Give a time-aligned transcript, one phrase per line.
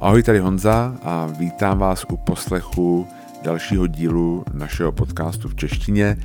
[0.00, 3.08] Ahoj, tady Honza a vítám vás u poslechu
[3.42, 6.16] dalšího dílu našeho podcastu v češtině.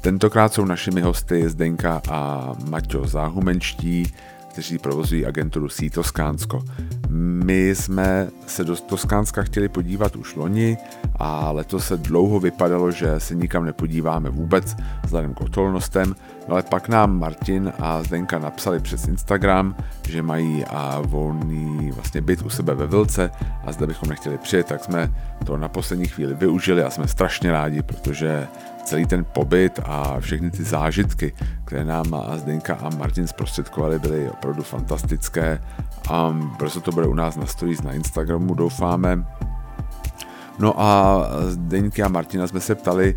[0.00, 4.12] Tentokrát jsou našimi hosty Zdenka a Maťo Záhumenští,
[4.50, 6.64] kteří provozují agenturu Sí Toskánsko.
[7.10, 10.78] My jsme se do Toskánska chtěli podívat už loni
[11.16, 16.14] a letos se dlouho vypadalo, že se nikam nepodíváme vůbec vzhledem k okolnostem,
[16.48, 19.76] no ale pak nám Martin a Zdenka napsali přes Instagram,
[20.08, 23.30] že mají a volný vlastně byt u sebe ve Vilce
[23.64, 25.14] a zde bychom nechtěli přijet, tak jsme
[25.46, 28.48] to na poslední chvíli využili a jsme strašně rádi, protože
[28.90, 31.32] celý ten pobyt a všechny ty zážitky,
[31.64, 32.04] které nám
[32.36, 35.62] Zdenka a Martin zprostředkovali, byly opravdu fantastické
[36.08, 39.24] a brzo to bude u nás na stories na Instagramu, doufáme.
[40.58, 43.16] No a Zdenky a Martina jsme se ptali,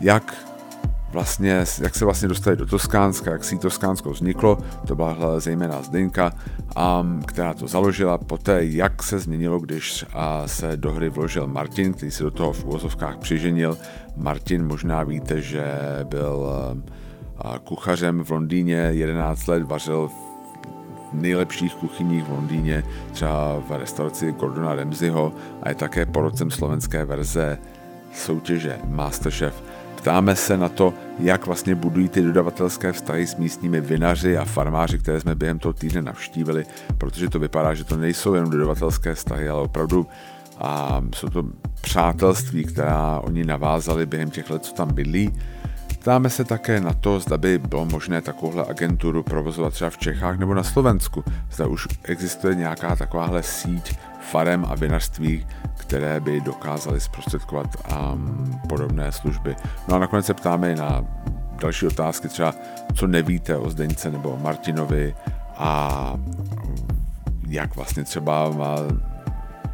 [0.00, 0.34] jak
[1.12, 6.32] vlastně, jak se vlastně dostali do Toskánska, jak si Toskánsko vzniklo, to byla zejména Zdenka,
[6.76, 11.92] a, která to založila, poté jak se změnilo, když a, se do hry vložil Martin,
[11.92, 13.78] který se do toho v úvozovkách přiženil.
[14.16, 15.64] Martin možná víte, že
[16.04, 16.50] byl
[17.38, 20.30] a, kuchařem v Londýně 11 let, vařil v
[21.12, 27.58] nejlepších kuchyních v Londýně, třeba v restauraci Gordona Ramsayho a je také porodcem slovenské verze
[28.12, 29.62] soutěže Masterchef.
[30.00, 34.98] Ptáme se na to, jak vlastně budují ty dodavatelské vztahy s místními vinaři a farmáři,
[34.98, 36.64] které jsme během toho týdne navštívili,
[36.98, 40.06] protože to vypadá, že to nejsou jenom dodavatelské vztahy, ale opravdu
[40.58, 41.44] a jsou to
[41.80, 45.32] přátelství, která oni navázali během těch let, co tam bydlí.
[46.00, 50.38] Ptáme se také na to, zda by bylo možné takovouhle agenturu provozovat třeba v Čechách
[50.38, 51.24] nebo na Slovensku.
[51.52, 53.96] Zda už existuje nějaká takováhle síť
[54.30, 59.56] farem a vinařství, které by dokázaly zprostředkovat um, podobné služby.
[59.88, 61.04] No a nakonec se ptáme i na
[61.60, 62.54] další otázky, třeba
[62.94, 65.14] co nevíte o Zdeňce nebo o Martinovi
[65.56, 66.14] a
[67.48, 68.50] jak vlastně třeba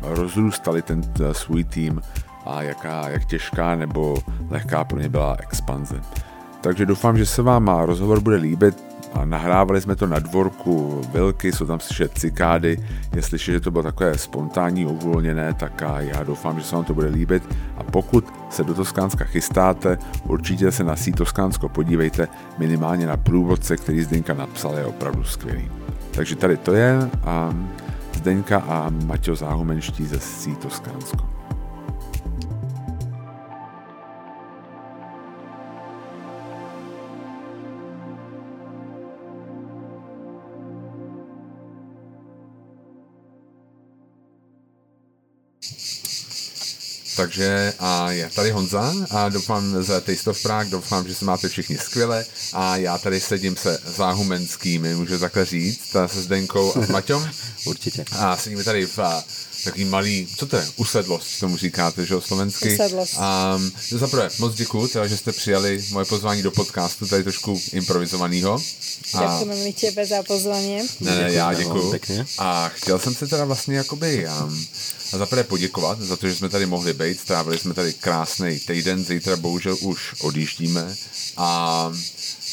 [0.00, 1.02] rozrůstali ten
[1.32, 2.00] svůj tým
[2.46, 4.18] a jaká, jak těžká nebo
[4.50, 6.00] lehká pro ně byla expanze.
[6.60, 8.85] Takže doufám, že se vám rozhovor bude líbit.
[9.16, 12.78] A nahrávali jsme to na dvorku Vilky, jsou tam slyšet cikády.
[13.14, 16.84] Je slyšet, že to bylo takové spontánní, uvolněné, tak a já doufám, že se vám
[16.84, 17.42] to bude líbit.
[17.76, 22.28] A pokud se do Toskánska chystáte, určitě se na sí Toskánsko podívejte,
[22.58, 25.70] minimálně na průvodce, který Zdenka napsal, je opravdu skvělý.
[26.10, 27.54] Takže tady to je a
[28.14, 31.35] Zdenka a Maťo Záhumenští ze sí Toskánsko.
[47.16, 51.48] Takže a já tady Honza a doufám z Taste of Prague, doufám, že se máte
[51.48, 56.88] všichni skvěle a já tady sedím se záhumenskými, můžu takhle říct, se Zdenkou a s
[56.88, 57.28] Maťom.
[57.64, 58.04] Určitě.
[58.12, 58.98] A sedíme tady v
[59.66, 62.74] takový malý, co to je, usedlost, tomu říkáte, že jo, slovensky.
[62.74, 63.14] Usedlost.
[63.16, 67.60] A um, zaprvé, moc děkuji, teda, že jste přijali moje pozvání do podcastu, tady trošku
[67.72, 68.62] improvizovanýho.
[69.12, 70.78] Děkujeme mi těbe za pozvání.
[71.00, 72.00] Ne, ne, já děkuji.
[72.38, 74.66] A chtěl jsem se teda vlastně jakoby um,
[75.12, 79.36] zaprvé poděkovat za to, že jsme tady mohli být, strávili jsme tady krásný týden, zítra
[79.36, 80.96] bohužel už odjíždíme
[81.36, 81.92] a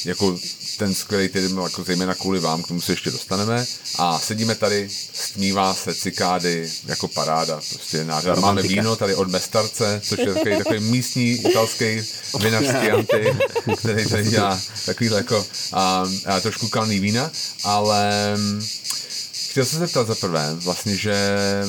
[0.05, 0.39] jako
[0.77, 3.65] ten skvělý týden, jako zejména kvůli vám, k tomu se ještě dostaneme.
[3.97, 7.61] A sedíme tady, stmívá se cikády jako paráda.
[7.73, 8.39] Prostě nádhera.
[8.39, 12.01] Máme víno tady od Mestarce, což je takový, takový místní italský
[12.39, 13.37] vinařský anty,
[13.77, 17.31] který tady dělá takový jako a, a trošku kalný vína,
[17.63, 18.35] ale
[19.53, 21.15] Chtěl jsem se zeptat za prvé, vlastně, že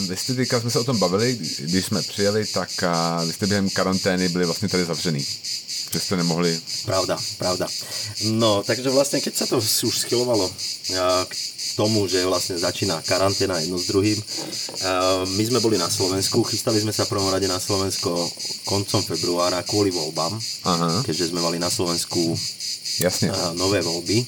[0.09, 3.47] vy jste teďka jsme se o tom bavili, když jsme přijeli, tak a vy jste
[3.47, 5.27] během karantény byli vlastně tady zavřený
[5.95, 6.51] že ste nemohli.
[6.91, 7.71] Pravda, pravda.
[8.35, 10.51] No, takže vlastne, keď sa to už schylovalo
[11.31, 11.33] k
[11.79, 14.19] tomu, že vlastne začína karanténa jedno s druhým,
[15.39, 18.11] my sme boli na Slovensku, chystali sme sa prvom rade na Slovensko
[18.67, 20.35] koncom februára kvôli voľbám,
[20.67, 21.07] Aha.
[21.07, 22.35] keďže sme mali na Slovensku
[22.99, 23.31] Jasne.
[23.55, 24.27] nové voľby.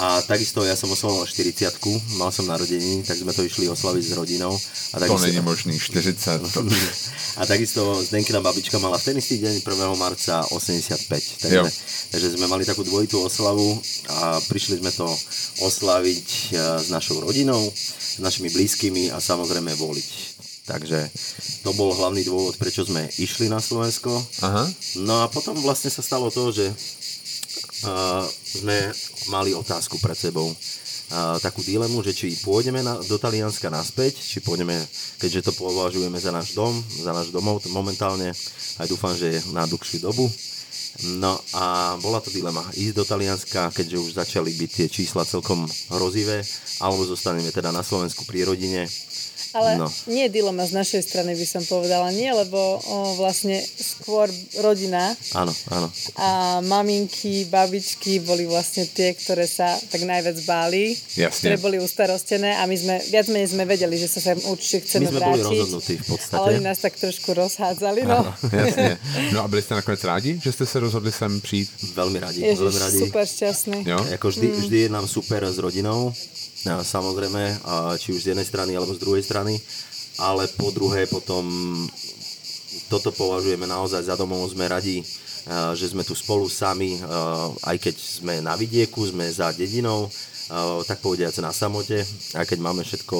[0.00, 1.76] A takisto ja som oslavoval 40
[2.16, 4.56] mal som narodení, tak sme to išli oslaviť s rodinou.
[4.56, 6.40] A takisto, to není možný, 40.
[7.40, 10.00] a takisto Zdenkina babička mala v ten istý deň 1.
[10.00, 11.44] marca 85.
[11.44, 11.68] Takže,
[12.16, 13.76] takže sme mali takú dvojitú oslavu
[14.08, 15.04] a prišli sme to
[15.68, 16.44] oslaviť e,
[16.80, 20.08] s našou rodinou, s našimi blízkymi a samozrejme voliť.
[20.64, 20.98] Takže
[21.66, 24.16] to bol hlavný dôvod, prečo sme išli na Slovensko.
[24.46, 24.64] Aha.
[25.02, 26.70] No a potom vlastne sa stalo to, že
[28.44, 28.92] sme
[29.32, 30.48] mali otázku pred sebou.
[31.10, 34.78] Uh, takú dilemu, že či pôjdeme na, do Talianska naspäť, či pôjdeme,
[35.18, 38.30] keďže to považujeme za náš dom, za náš domov momentálne,
[38.78, 40.30] aj dúfam, že na dlhšiu dobu.
[41.18, 45.66] No a bola to dilema, ísť do Talianska, keďže už začali byť tie čísla celkom
[45.90, 46.46] hrozivé,
[46.78, 48.86] alebo zostaneme teda na Slovensku pri rodine
[49.50, 49.86] Ale no.
[50.06, 52.14] nie je dilema z našej strany, by som povedala.
[52.14, 54.30] Nie, lebo o, vlastne skôr
[54.62, 55.10] rodina.
[55.34, 55.90] Áno, áno.
[56.14, 60.94] A maminky, babičky boli vlastne tie, ktoré sa tak najviac báli.
[61.18, 61.50] Jasne.
[61.50, 65.10] Ktoré boli ustarostené a my sme, viac menej sme vedeli, že sa sem určite chceme
[65.10, 65.34] My sme vrátiť.
[65.34, 66.38] boli rozhodnutí v podstate.
[66.38, 68.18] Ale oni nás tak trošku rozhádzali, no.
[68.22, 68.94] Áno, jasne.
[69.34, 71.70] No a byli ste nakonec rádi, že ste se rozhodli sem přijít?
[71.94, 72.98] Veľmi radi, Ježiš, veľmi radi.
[72.98, 73.78] super šťastný.
[73.86, 73.98] Jo?
[74.14, 74.56] Ako vždy, mm.
[74.60, 76.14] vždy je nám super s rodinou,
[76.64, 79.56] samozrejme, a či už z jednej strany alebo z druhej strany,
[80.20, 81.48] ale po druhé potom
[82.92, 85.00] toto považujeme naozaj za domov, sme radi,
[85.74, 87.00] že sme tu spolu sami,
[87.64, 90.10] aj keď sme na vidieku, sme za dedinou,
[90.84, 92.02] tak povediac na samote,
[92.34, 93.16] aj keď máme všetko,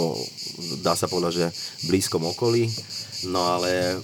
[0.82, 1.46] dá sa povedať, že
[1.86, 2.66] v blízkom okolí,
[3.30, 3.96] no ale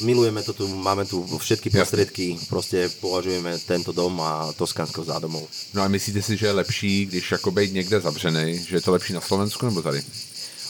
[0.00, 5.48] milujeme to tu, máme tu všetky prostriedky, proste považujeme tento dom a Toskánsko za domov.
[5.74, 8.92] No a myslíte si, že je lepší, když jako být někde zavřený, že je to
[8.92, 10.02] lepší na Slovensku nebo tady?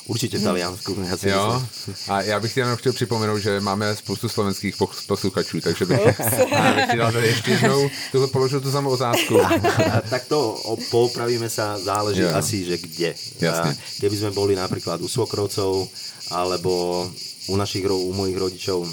[0.06, 1.94] Určite v Taliansku, ja si Jo, myslím.
[2.14, 5.98] a já bych jenom chtěl připomenout, že máme spoustu slovenských pos- posluchačů, takže bych,
[6.76, 9.40] bych ti dal ještě jednou tuhle položil tu samou otázku.
[9.94, 12.30] A tak to poupravíme sa, záleží Jo.
[12.38, 13.14] asi, že kde.
[13.40, 13.70] Jasne.
[13.74, 15.90] A keby sme boli napríklad u svokrovcov,
[16.30, 17.02] alebo
[17.46, 18.88] u našich, u mojich rodičov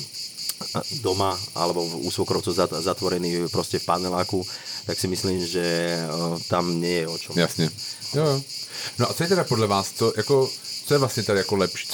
[1.02, 4.46] doma, alebo u svokrovcov zat- zatvorený proste v paneláku,
[4.86, 7.40] tak si myslím, že o, tam nie je o čom.
[7.40, 7.70] Jasně.
[8.16, 8.42] Jo, jo.
[9.00, 10.50] No a co je teda podle vás, co, jako,
[10.86, 11.88] co je vlastně tady jako lepší,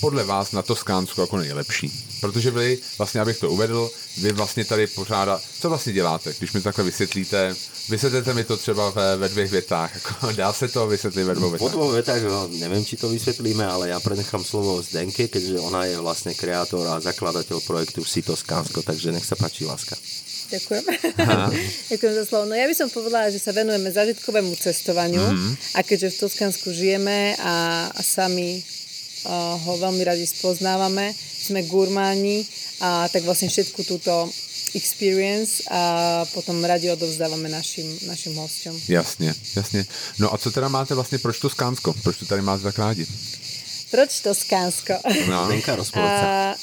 [0.00, 1.92] podle vás na Toskánsku jako nejlepší?
[2.20, 6.60] Protože vy, vlastně abych to uvedl, vy vlastně tady pořádat, co vlastně děláte, když mi
[6.60, 7.54] to takhle vysvětlíte,
[7.88, 11.50] vysvětlete mi to třeba ve, ve dvě větách, jako, dá se to vysvětlit ve dvou
[11.50, 11.72] Po větách?
[11.72, 15.96] dvoch vetách, no, neviem, či to vysvetlíme, ale ja prenechám slovo Zdenke, keďže ona je
[16.00, 19.96] vlastne kreator a zakladateľ projektu Sito Skánsko, takže nech sa páči, láska.
[20.50, 20.84] Ďakujem.
[21.90, 22.44] Ďakujem za slovo.
[22.46, 25.52] No ja by som povedala, že sa venujeme zažitkovému cestovaniu mm-hmm.
[25.74, 28.62] a keďže v Toskansku žijeme a, a sami
[29.64, 32.46] ho veľmi radi spoznávame, sme gurmáni
[32.80, 34.12] a tak vlastne všetku túto
[34.74, 38.74] experience a potom radi odovzdávame našim, našim hosťom.
[38.88, 39.86] Jasně, jasně.
[40.18, 41.94] No a co teda máte vlastně, proč Toskánsko?
[42.02, 43.06] Proč to tady máte tak rádi?
[43.90, 44.92] Proč Toskánsko?
[45.30, 46.26] No, Zdenka, rozpoveď sa.
[46.26, 46.54] A,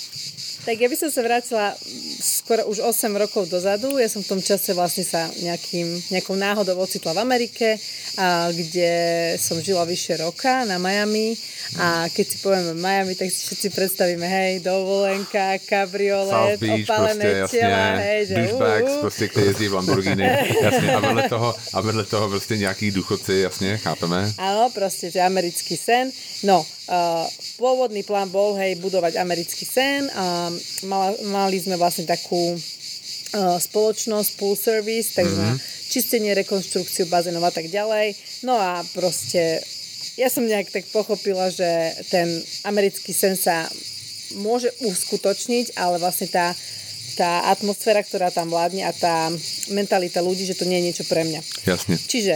[0.64, 1.76] tak ja by som sa vrátila
[2.24, 4.00] skoro už 8 rokov dozadu.
[4.00, 7.76] Ja som v tom čase vlastne sa nejakým, nejakou náhodou ocitla v Amerike,
[8.16, 8.92] a, kde
[9.40, 11.36] som žila vyše roka na Miami.
[11.80, 17.26] A keď si povieme Miami, tak si všetci predstavíme, hej, dovolenka, kabriolet, South Beach, opálené
[17.40, 20.24] prostě, tela, jasně, hej, že douchebags, uh, prostě, který jezdí v Lamborghini,
[20.64, 24.34] jasně, a vedle toho, a vedle toho prostě nějaký důchodci, jasně, chápeme?
[24.38, 26.12] Áno, proste, že americký sen.
[26.44, 27.28] No, uh,
[27.64, 30.12] pôvodný plán bol, hej, budovať americký sen.
[30.12, 30.52] A
[30.84, 35.88] mala, mali sme vlastne takú uh, spoločnosť, pool service, takže mm-hmm.
[35.88, 38.20] čistenie, rekonštrukciu bazénov a tak ďalej.
[38.44, 39.64] No a proste
[40.20, 41.66] ja som nejak tak pochopila, že
[42.12, 42.28] ten
[42.68, 43.64] americký sen sa
[44.44, 46.52] môže uskutočniť, ale vlastne tá,
[47.16, 49.32] tá atmosféra, ktorá tam vládne a tá
[49.72, 51.42] mentalita ľudí, že to nie je niečo pre mňa.
[51.66, 51.96] Jasně.
[52.12, 52.36] Čiže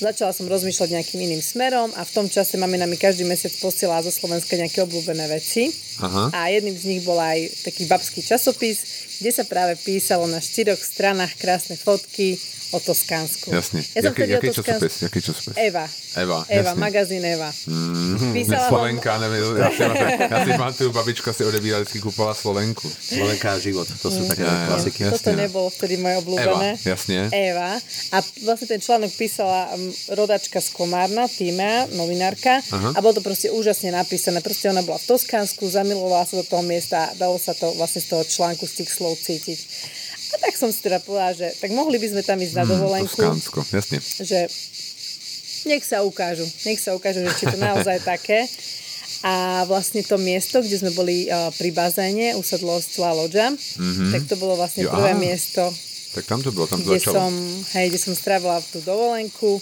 [0.00, 4.00] začala som rozmýšľať nejakým iným smerom a v tom čase mamina mi každý mesiac posielala
[4.00, 5.68] zo Slovenska nejaké obľúbené veci.
[6.00, 6.24] Aha.
[6.32, 8.80] A jedným z nich bol aj taký babský časopis,
[9.20, 12.40] kde sa práve písalo na štyroch stranách krásne fotky
[12.72, 13.50] o Toskánsku.
[13.54, 13.82] Jasně.
[13.94, 14.86] Ja som jaký, o jaký Toskánsku...
[14.86, 15.02] časopis?
[15.02, 15.54] Jaký časopis?
[15.58, 15.86] Eva.
[16.16, 17.50] Eva, Eva, magazín Eva.
[17.66, 19.82] Mm, Písala Slovenka, nevím, já si,
[20.30, 22.92] já si pamatuju, babička si odebírala vždycky kupovala Slovenku.
[23.00, 24.66] Slovenka a život, to sú také Ja, ja.
[24.66, 24.98] klasiky.
[25.06, 25.14] Jasne.
[25.18, 26.68] Toto nebolo vtedy moje obľúbené.
[26.78, 27.18] Eva, jasne.
[27.30, 27.70] Eva.
[28.10, 29.70] A vlastne ten článok písala
[30.10, 32.58] rodačka z Komárna, Týma, novinárka.
[32.70, 32.90] Aha.
[32.94, 34.42] A bolo to proste úžasne napísané.
[34.42, 38.00] Proste ona bola v Toskánsku, zamilovala sa do toho miesta a dalo sa to vlastne
[38.00, 39.58] z toho článku, z tých slov cítiť.
[40.30, 43.10] A tak som si teda povedala, že tak mohli by sme tam ísť na dovolenku.
[43.10, 43.98] Toskánsko, jasně.
[44.22, 44.46] že
[45.66, 48.46] nech sa ukážu, nech sa ukážu, že či to naozaj také.
[49.20, 54.10] A vlastne to miesto, kde sme boli uh, pri bazéne, usadlosť La Lodža, mm-hmm.
[54.16, 55.20] tak to bolo vlastne Jo, prvé aha.
[55.20, 55.60] miesto,
[56.16, 57.14] Tak tam to bylo, tam to kde začalo.
[57.20, 57.32] som,
[57.76, 59.60] hej, kde som strávila tú dovolenku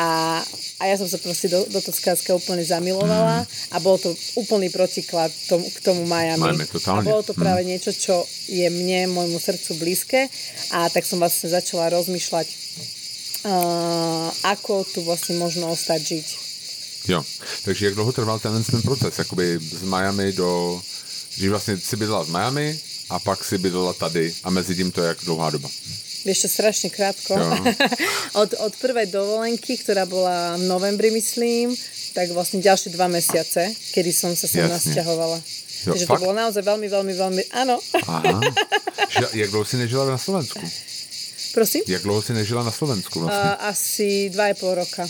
[0.00, 0.40] a,
[0.80, 5.28] a ja som sa proste do, do Toskánska úplne zamilovala a bol to úplný protiklad
[5.44, 6.40] tomu, k tomu Miami.
[6.40, 7.04] Miami, totálne.
[7.04, 10.20] A bolo to práve niečo, čo je mne, môjmu srdcu blízke
[10.72, 12.46] a tak som vlastne začala rozmýšľať,
[13.44, 16.26] uh, ako tu vlastne možno ostať žiť.
[17.12, 17.20] Jo,
[17.64, 20.80] takže jak dlouho trval ten, ten proces, jakoby z Miami do,
[21.30, 25.02] že vlastně si bydlela v Miami a pak si bydlela tady a mezi tím to
[25.02, 25.68] je jak dlouhá doba.
[26.24, 27.32] Ešte strašne krátko.
[28.40, 31.74] Od, od prvej dovolenky, ktorá bola v novembri, myslím,
[32.14, 35.38] tak vlastne ďalšie dva mesiace, kedy som sa sem nasťahovala.
[35.86, 36.20] Jo, Takže fakt?
[36.20, 37.42] to bolo naozaj veľmi, veľmi, veľmi...
[37.56, 37.80] Áno.
[38.06, 38.38] Aha.
[39.10, 40.62] Že, jak dlouho si nežila na Slovensku?
[41.50, 41.82] Prosím?
[41.86, 43.50] Jak dlouho si nežila na Slovensku vlastně?
[43.50, 45.02] Uh, asi dva a pol roka.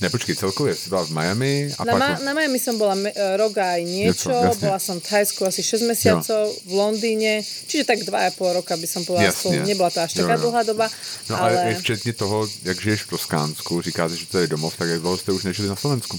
[0.00, 2.02] Ne, počkej, celkově jsi byla v Miami a Na, pak...
[2.02, 5.44] Ma- na Miami som bola me- e, rok aj niečo, Niečo, bola som v Thajsku
[5.44, 9.60] asi 6 mesiacov, v Londýne, čiže tak 2,5 roka by som povedala, Jasne.
[9.60, 9.68] spolu.
[9.68, 10.42] nebola to až Jo, taká jo.
[10.48, 10.86] dlhá doba,
[11.28, 11.52] No ale...
[11.62, 11.74] ale...
[11.74, 15.32] včetně toho, jak žiješ v Toskánsku, říkáte, že to je domov, tak jak dlouho jste
[15.32, 16.16] už nežili na Slovensku?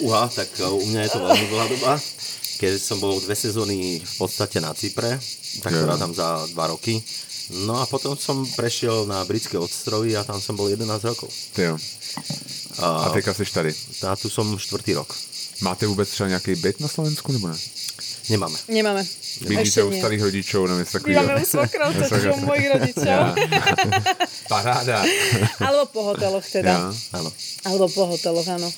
[0.00, 1.92] Uha, tak uh, u mňa je to veľmi dlhá doba.
[2.60, 5.16] Keď som bol dve sezóny v podstate na Cypre,
[5.64, 5.86] tak to Jo.
[5.88, 7.00] rádam za dva roky.
[7.50, 11.30] No a potom som prešiel na britské ostrovy a tam som bol 11 rokov.
[11.52, 11.76] Ty jo.
[12.78, 13.74] A teďka jsi tady.
[14.06, 15.16] A tu som štvrtý rok.
[15.60, 17.56] Máte vůbec třeba nějaký byt na Slovensku, nebo ne?
[18.30, 18.58] Nemáme.
[18.68, 19.06] Nemáme.
[19.40, 21.42] Bydlíte u starých rodičov, nebo něco My máme takového?
[21.42, 23.20] u svokrov, to u mojich rodičov.
[24.48, 25.04] Paráda.
[25.60, 26.70] Alebo po hoteloch teda.
[26.70, 26.94] Ja.
[27.12, 27.30] Áno.
[27.64, 28.72] Alebo po hoteloch, áno.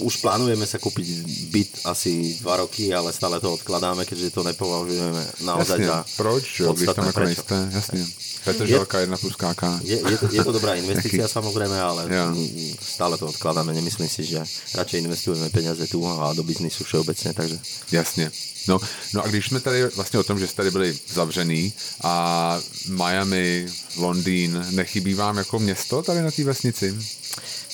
[0.00, 1.06] Už plánujeme sa kúpiť
[1.50, 5.86] byt asi dva roky, ale stále to odkladáme, keďže to nepovažujeme naozaj Jasně.
[5.86, 7.12] za Proč, podstatné.
[7.12, 7.26] Prečo?
[7.28, 7.56] nejste?
[7.72, 8.06] Jasně.
[8.44, 9.62] Petr Želka, jedna plus KK.
[9.84, 12.32] Je, je, to, je to dobrá investícia samozrejme, ale Ja.
[12.80, 13.68] stále to odkladáme.
[13.76, 14.40] Nemyslím si, že
[14.74, 17.58] radšej investujeme peniaze tu a do biznisu všeobecne, takže
[17.92, 18.30] Jasně.
[18.68, 18.78] No,
[19.14, 23.66] no a když jsme tady vlastně o tom, že jste tady byli zavřený a Miami,
[23.96, 26.98] Londýn, nechybí vám jako město tady na té vesnici?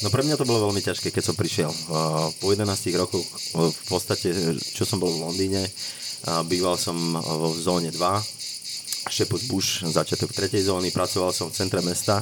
[0.05, 1.73] No pre mňa to bolo veľmi ťažké, keď som prišiel.
[1.88, 2.69] Uh, Po 11
[3.00, 4.28] rokoch uh, v podstate,
[4.61, 7.97] čo som bol v Londýne, uh, býval som v zóne 2,
[9.09, 12.21] Shepherd Bush, začiatok tretej zóny, pracoval som v centre mesta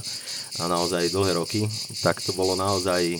[0.61, 1.67] a naozaj dlhé roky,
[2.05, 3.17] tak to bolo naozaj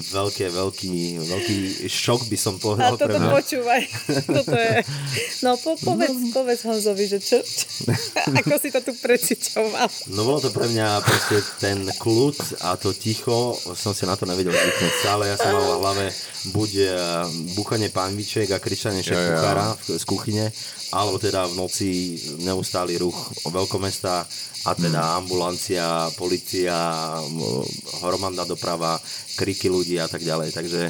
[0.00, 3.30] veľké, veľký, veľký šok by som A povedal toto pre mňa.
[3.34, 3.82] počúvaj.
[4.38, 4.72] Toto je...
[5.42, 7.66] No po, povedz, povedz Honzovi, že čo, čo,
[8.34, 9.88] ako si to tu precitoval.
[10.14, 12.36] No bolo to pre mňa proste ten kľud
[12.66, 14.94] a to ticho, som si na to nevedel zvyknúť.
[15.02, 16.06] Stále ja som mal v hlave
[16.54, 16.88] buď eh,
[17.58, 19.26] búchanie pánviček a kričanie šéf jo.
[19.34, 20.46] kuchára z kuchyne,
[20.90, 21.88] alebo teda v noci
[22.38, 24.24] neustály ruch veľkomesta
[24.64, 25.18] a teda Hmm.
[25.22, 26.74] ambulancia, policia,
[28.00, 28.96] hromadná doprava,
[29.34, 30.50] kriky ľudí a tak ďalej.
[30.50, 30.80] Takže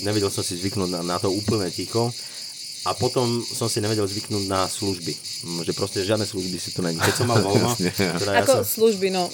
[0.00, 2.08] nevedel som si zvyknúť na, na to úplne ticho.
[2.86, 5.12] A potom som si nevedel zvyknúť na služby.
[5.44, 6.96] Mm, Že proste žiadne služby si tu není.
[6.96, 9.28] Keď som mal voľno, teda ja Ako som, služby, no.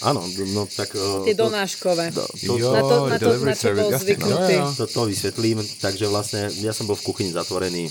[0.00, 0.94] áno, no tak...
[0.94, 2.14] eh, Tie to- donáškové.
[2.14, 4.54] to, to, Jo, Na to- na to- na čo bol zvyknutý.
[4.56, 4.72] Jo, jo.
[4.72, 5.58] to, to vysvetlím.
[5.76, 7.90] Takže vlastne ja som bol v kuchyni zatvorený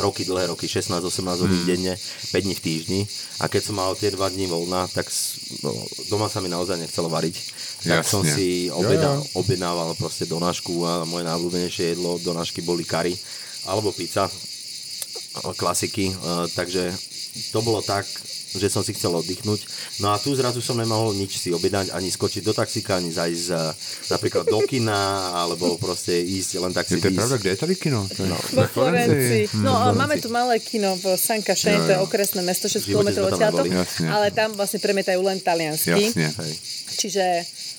[0.00, 1.68] roky, dlhé roky, 16-18 hodín Hmm.
[1.68, 1.94] denne,
[2.32, 3.00] 5 dní v týždni.
[3.40, 5.06] A keď som mal tie 2 dní voľna, tak
[5.62, 5.70] no,
[6.08, 7.36] doma sa mi naozaj nechcelo variť.
[7.84, 8.10] Tak Jasne.
[8.10, 9.44] som si objednal, jo.
[9.44, 13.12] objednával proste donášku a moje najľúbenejšie jedlo donášky boli kary
[13.64, 14.26] alebo pizza
[15.56, 16.14] klasiky,
[16.54, 16.94] takže
[17.50, 18.06] to bolo tak,
[18.58, 19.60] že som si chcel oddychnúť.
[20.02, 23.46] No a tu zrazu som nemohol nič si objednať, ani skočiť do taxíka, ani zajsť
[23.50, 23.72] eh,
[24.10, 27.58] napríklad do kina, alebo proste ísť len tak si Je to je pravda, kde je
[27.58, 28.00] tady kino?
[28.10, 29.42] To je Vo ve Florencii.
[29.62, 29.98] No a Florencii.
[29.98, 33.12] máme tu malé kino v San Cachene, Jo, to je okresné mesto, 6 V živote
[33.12, 33.66] km.
[33.66, 34.06] Jasne.
[34.10, 36.12] ale tam vlastne premietajú len taliansky.
[36.14, 36.30] Jasne.
[36.30, 36.52] Hej.
[36.94, 37.24] Čiže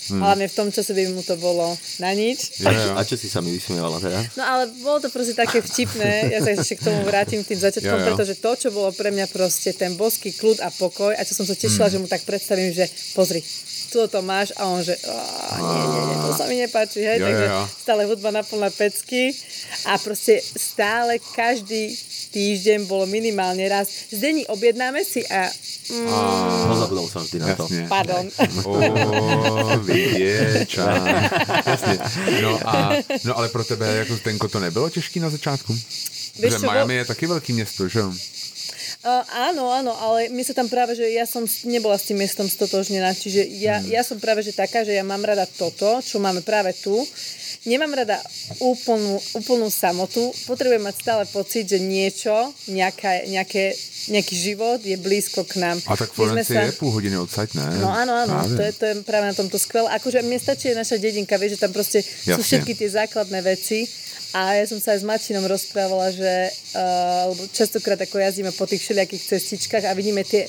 [0.09, 2.61] hlavne v tom čase by mu to bolo na nič.
[2.61, 4.19] Jo, A, čo, si sa mi vysmievala teda?
[4.37, 7.97] No ale bolo to proste také vtipné, ja sa ešte k tomu vrátim tým začiatkom,
[7.97, 8.07] Jo, jo.
[8.13, 11.45] pretože to, čo bolo pre mňa proste ten boský kľud a pokoj a čo som
[11.45, 12.85] sa tešila, že mu tak predstavím, že
[13.17, 13.41] pozri,
[13.91, 17.19] tu to máš a on že "Á, nie, nie, nie, to sa mi nepáči, hej,
[17.19, 17.61] jo, takže jo.
[17.81, 19.31] stále hudba na plné pecky
[19.85, 21.93] a proste stále každý
[22.35, 23.87] týždeň bolo minimálne raz.
[24.11, 25.47] Zdení objednáme si a
[25.87, 27.63] mm, Pozabudol som vždy na to.
[27.63, 27.87] Jasne.
[27.87, 28.25] pardon.
[28.67, 30.83] O, viděča.
[31.65, 31.95] Jasně.
[32.41, 32.91] No, a,
[33.23, 35.77] no ale pro tebe jako Zdenko to nebylo těžký na začátku?
[36.35, 38.11] Že čo, Miami je taky velký město, že jo?
[39.05, 39.21] Uh,
[39.53, 43.13] áno, áno, ale my sa tam práve, že ja som nebola s tým miestom stotožnená,
[43.13, 43.93] čiže ja, Hmm.
[43.93, 46.97] ja som práve, že taká, že ja mám rada toto, čo máme práve tu.
[47.65, 48.21] Nemám rada
[48.61, 52.29] úplnú, úplnú samotu, potrebujem mať stále pocit, že niečo,
[52.69, 53.73] nejaká, nejaké,
[54.13, 55.81] nejaký život je blízko k nám.
[55.89, 57.81] A tak sme Florencie je půl hodiny odsaď, ne?
[57.81, 59.89] No áno, áno, to je, to je práve na tomto skvelé.
[59.97, 62.45] Akože mne stačí naša dedinka, vieš, že tam proste sú Jasne.
[62.45, 63.89] všetky tie základné veci.
[64.35, 68.83] A ja som sa aj s Marčinom rozprávala, že uh, častokrát ako jazdíme po tých
[68.83, 70.43] všelijakých cestičkách a vidíme tie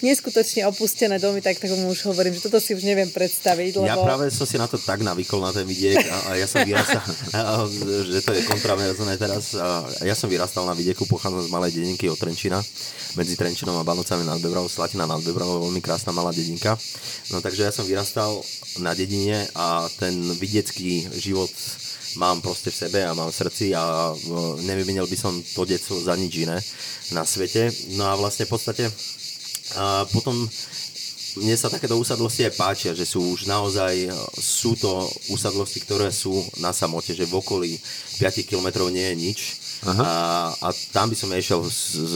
[0.00, 3.88] neskutočne opustené domy, tak tak mu už hovorím, že toto si už neviem predstaviť, lebo...
[3.88, 6.62] Ja práve som si na to tak navykol na ten vidiek a, a ja som
[6.62, 7.02] vyrastal,
[8.06, 9.56] že to je kontraverzné teraz.
[9.56, 12.62] A ja som vyrastal na vidieku, pochádzam z malej dedinky od Trenčina,
[13.16, 16.76] medzi Trenčinom a Banovcami nad Bebravou, Slatina nad Bebravou, veľmi krásna malá dedinka.
[17.32, 18.40] No takže ja som vyrastal
[18.78, 21.50] na dedine a ten vidiecký život
[22.16, 24.12] mám proste v sebe a mám v srdci a
[24.64, 26.56] nevymenil by som to detstvo za nič iné
[27.12, 27.68] na svete.
[27.96, 28.88] No a vlastne v podstate
[29.74, 30.46] a potom
[31.36, 36.08] mne sa takéto usadlosti aj páčia, že sú už naozaj, e, sú to usadlosti, ktoré
[36.08, 36.32] sú
[36.64, 37.72] na samote, že v okolí
[38.16, 39.40] 5 km nie je nič.
[39.84, 42.14] A, a tam by som išiel s, s,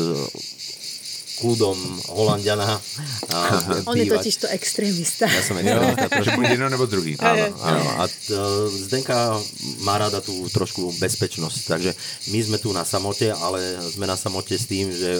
[1.40, 1.76] kľudom
[2.12, 2.76] Holandiana.
[3.32, 3.38] A
[3.88, 5.24] On je totiž to extrémista.
[5.24, 6.06] Ja som extrémista.
[6.12, 7.16] Takže buď jedno nebo druhý.
[7.16, 7.82] Áno, áno.
[7.98, 8.36] A t,
[8.86, 9.40] Zdenka
[9.80, 11.90] má rada tú trošku bezpečnosť, takže
[12.30, 15.16] my sme tu na samote, ale sme na samote s tým, že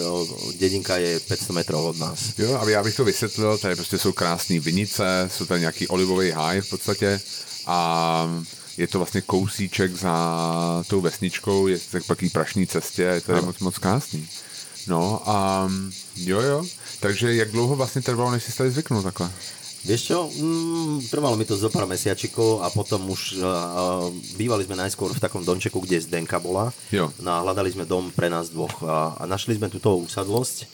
[0.61, 2.37] dedinka je 500 metrov od nás.
[2.37, 6.31] Jo, aby já bych to vysvětlil, tady prostě jsou krásné vinice, jsou tady nějaký olivový
[6.31, 7.19] háj v podstatě
[7.65, 7.77] a
[8.77, 10.15] je to vlastně kousíček za
[10.87, 14.27] tou vesničkou, je to takový prašní cestě, je to moc, moc krásný.
[14.87, 15.67] No a
[16.15, 16.63] jo, jo,
[16.99, 19.31] takže jak dlouho vlastně trvalo, než si tady zvyknul takhle?
[19.81, 24.77] Vieš čo, mm, trvalo mi to zo pár mesiačikov a potom už uh, bývali sme
[24.77, 26.69] najskôr v takom domčeku, kde Zdenka bola.
[26.93, 27.09] Jo.
[27.17, 30.69] No a hľadali sme dom pre nás dvoch a, a našli sme túto usadlosť,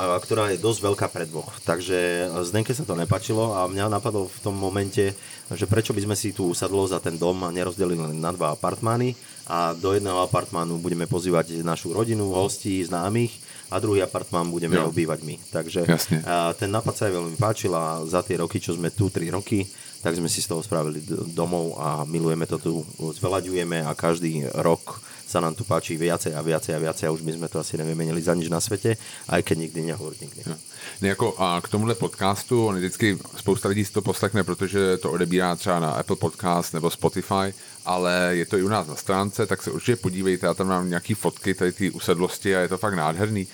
[0.00, 1.52] a, ktorá je dosť veľká pre dvoch.
[1.68, 5.12] Takže Zdenke sa to nepačilo a mňa napadlo v tom momente,
[5.52, 9.12] že prečo by sme si tú usadlosť a ten dom nerozdelili na dva apartmány
[9.46, 13.32] a do jedného apartmánu budeme pozývať našu rodinu, hostí, známych
[13.70, 14.88] a druhý apartmán budeme jo.
[14.88, 15.34] obývať my.
[15.52, 16.22] Takže Jasne.
[16.24, 19.34] a ten nápad sa aj veľmi páčil a za tie roky, čo sme tu, 3
[19.34, 19.66] roky,
[20.04, 21.00] tak sme si z toho spravili
[21.32, 26.44] domov a milujeme to tu, zveľaďujeme a každý rok sa nám tu páči viacej a
[26.44, 29.00] viacej a viacej a už by sme to asi nevymenili za nič na svete,
[29.32, 30.40] aj keď nikdy nehovoriť nikdy.
[30.44, 30.56] Ja.
[31.00, 35.10] Ne, jako a k tomuhle podcastu, on vždycky spousta lidí si to poslechne, protože to
[35.10, 39.46] odebírá třeba na Apple Podcast nebo Spotify, ale je to i u nás na stránce,
[39.46, 42.78] tak se určitě podívejte, já tam mám nějaký fotky tady ty usedlosti a je to
[42.78, 43.46] fakt nádherný.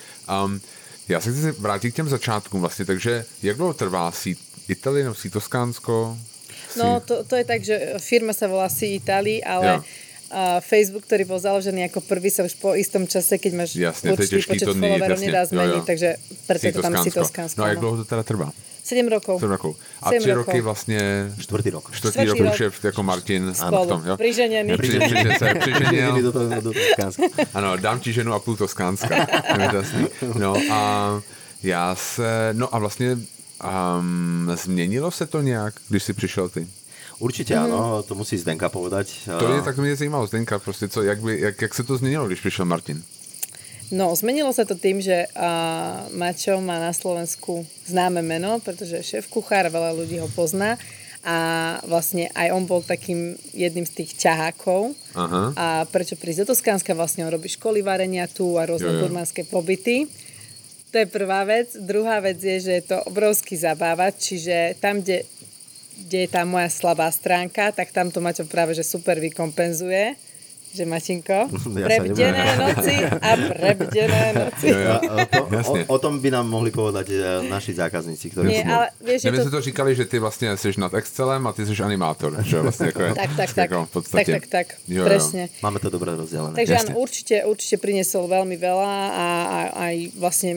[0.45, 0.61] Um,
[1.09, 4.35] já se chci vrátit k těm začátkům vlastně, takže jak dlouho trvá si
[4.67, 6.17] Italii nebo si Toskánsko?
[6.77, 9.83] No, to, to je tak, že firma sa volá Si Italy, ale ja
[10.31, 14.15] a Facebook, ktorý bol založený ako prvý, sa už po istom čase, keď máš jasne,
[14.15, 16.09] určitý počet followerov, nedá zmeniť, takže
[16.47, 17.59] preto to tam si Toskánsko.
[17.59, 18.47] No a jak dlouho to teda trvá?
[18.83, 19.39] 7 rokov.
[19.39, 19.77] 7 rokov.
[20.01, 21.31] A 3 roky vlastně...
[21.39, 21.91] Čtvrtý rok.
[21.91, 23.53] Čtvrtý, rok, už je jako Martin.
[23.53, 23.87] Spolu.
[23.87, 24.17] Tom, jo?
[24.17, 24.77] Priženený.
[24.77, 26.21] Prižený se, přiženil.
[26.21, 27.23] do, toho, do Toskánska.
[27.53, 29.27] Ano, dám ti ženu a půl Toskánska.
[30.39, 31.21] no a
[31.63, 32.49] já se...
[32.53, 33.17] No a vlastně
[33.99, 36.67] um, změnilo se to nějak, když jsi přišel ty?
[37.19, 37.63] Určitě mm.
[37.63, 39.29] ano, to musí Zdenka povedať.
[39.39, 42.27] To je, tak mě zajímalo, Zdenka, prostě co, jak, by, jak, jak se to změnilo,
[42.27, 43.03] když přišel Martin?
[43.91, 49.09] No, zmenilo sa to tým, že uh, Mačo má na Slovensku známe meno, pretože je
[49.15, 50.79] šéf kuchár, veľa ľudí ho pozná
[51.21, 51.37] a
[51.85, 54.97] vlastne aj on bol takým jedným z tých ťahákov.
[55.13, 55.43] Aha.
[55.53, 60.09] A prečo prísť do Toskánska, vlastne on robí školy varenia tu a rôzne gurmánske pobyty.
[60.89, 61.77] To je prvá vec.
[61.77, 65.27] Druhá vec je, že je to obrovský zabávať, čiže tam, kde
[66.01, 70.30] kde je tá moja slabá stránka, tak tam to Maťo práve že super vykompenzuje
[70.71, 71.51] že Matinko,
[71.83, 74.67] ja prebdené noci a prebdené noci.
[74.71, 74.95] Ja, ja.
[75.27, 77.17] To, o, o tom by nám mohli povedať e,
[77.51, 79.51] naši zákazníci, ktorí Nie, ale vieš, že to...
[79.51, 82.31] to říkali, že ty vlastne jsi nad Excelem a ty jsi animátor.
[82.39, 83.67] Že vlastne ako je, tak, tak, tak.
[83.71, 84.31] Ako v podstate...
[84.31, 84.67] tak, tak, tak.
[84.87, 85.43] Jo, presne.
[85.51, 85.59] Jo.
[85.67, 86.55] Máme to dobre rozdelené.
[86.55, 89.57] Takže áno, určite, určite priniesol veľmi veľa a, a
[89.91, 90.51] aj vlastne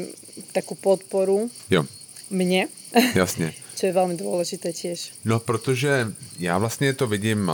[0.55, 1.83] takú podporu jo.
[2.31, 2.71] mne.
[3.19, 5.13] Jasne čo je velmi důležité těž.
[5.25, 7.51] No, protože já vlastně to vidím,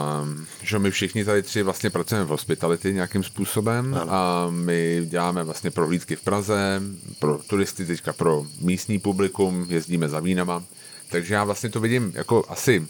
[0.62, 4.12] že my všichni tady tři vlastně pracujeme v hospitality nějakým způsobem ano.
[4.12, 6.82] a my děláme vlastně prohlídky v Praze,
[7.18, 10.64] pro turisty, teďka pro místní publikum, jezdíme za vínama,
[11.10, 12.86] takže já vlastně to vidím jako asi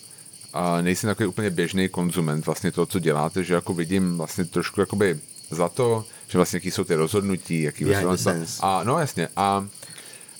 [0.53, 4.81] a nejsem takový úplně běžný konzument vlastně toho, co děláte, že jako vidím vlastně trošku
[4.81, 5.19] jakoby
[5.51, 9.66] za to, že vlastně jaký jsou ty rozhodnutí, jaký vlastně, a no jasně, a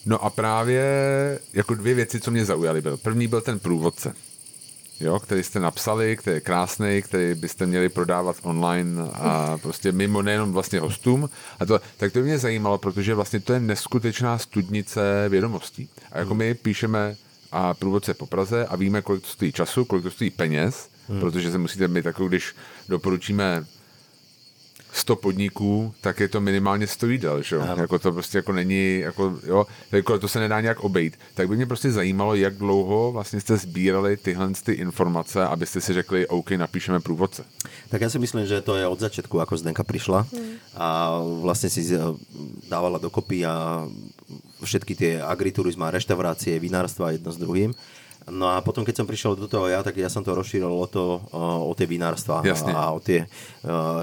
[0.07, 0.85] No a právě
[1.53, 2.97] jako dvě věci, co mě zaujaly, byl.
[2.97, 4.15] První byl ten průvodce,
[5.01, 10.23] jo, který jste napsali, který je krásný, který byste měli prodávat online a prostě mimo
[10.23, 11.31] nejenom vlastně hostům.
[11.61, 15.89] A to, tak to mě zajímalo, protože vlastně to je neskutečná studnice vědomostí.
[16.13, 17.17] A jako my píšeme
[17.53, 21.21] a průvodce po Praze a víme, kolik to stojí času, kolik to stojí peněz, hmm.
[21.21, 22.55] protože se musíte mít jako když
[22.89, 23.65] doporučíme
[24.93, 27.63] 100 podniků, tak je to minimálně 100 jídel, že jo?
[27.77, 31.19] Jako to prostě jako není, jako, jo, jako to se nedá nějak obejít.
[31.35, 35.93] Tak by mě prostě zajímalo, jak dlouho vlastně jste sbírali tyhle ty informace, abyste si
[35.93, 37.45] řekli, OK, napíšeme průvodce.
[37.89, 40.27] Tak já si myslím, že to je od začátku, jako Zdenka přišla
[40.77, 41.99] a vlastně si
[42.69, 43.89] dávala dokopy a
[44.65, 47.73] všetky tie agriturizma, reštaurácie, vinárstva jedno s druhým
[48.31, 50.87] No a potom, keď som prišiel do toho ja, tak ja som to rozšíril o,
[50.87, 53.27] to, o tie vinárstva a o tie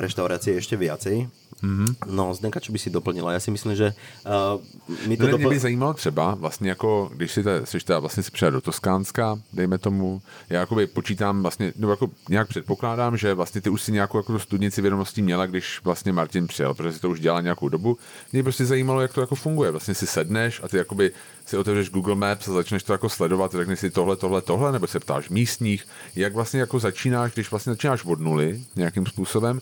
[0.03, 1.46] reštaurácie ešte viacej.
[1.63, 1.95] Mm-hmm.
[2.05, 3.33] No, Zdenka, čo by si doplnila?
[3.33, 3.93] Já si myslím, že
[4.25, 5.41] uh, mi to no, dopl...
[5.41, 9.39] Mě by zajímalo třeba, vlastně jako, když si jsi teda vlastně si přijel do Toskánska,
[9.53, 13.91] dejme tomu, já jakoby počítám vlastně, nebo jako nějak předpokládám, že vlastně ty už si
[13.91, 17.69] nějakou jako studnici vědomostí měla, když vlastně Martin přijel, protože si to už dělala nějakou
[17.69, 17.97] dobu.
[18.33, 19.71] Mě prostě zajímalo, jak to jako funguje.
[19.71, 21.11] Vlastně si sedneš a ty jakoby
[21.45, 24.87] si otevřeš Google Maps a začneš to jako sledovat, řekneš si tohle, tohle, tohle, nebo
[24.87, 29.61] se ptáš místních, jak vlastně jako začínáš, když vlastně začínáš od nuly nějakým způsobem,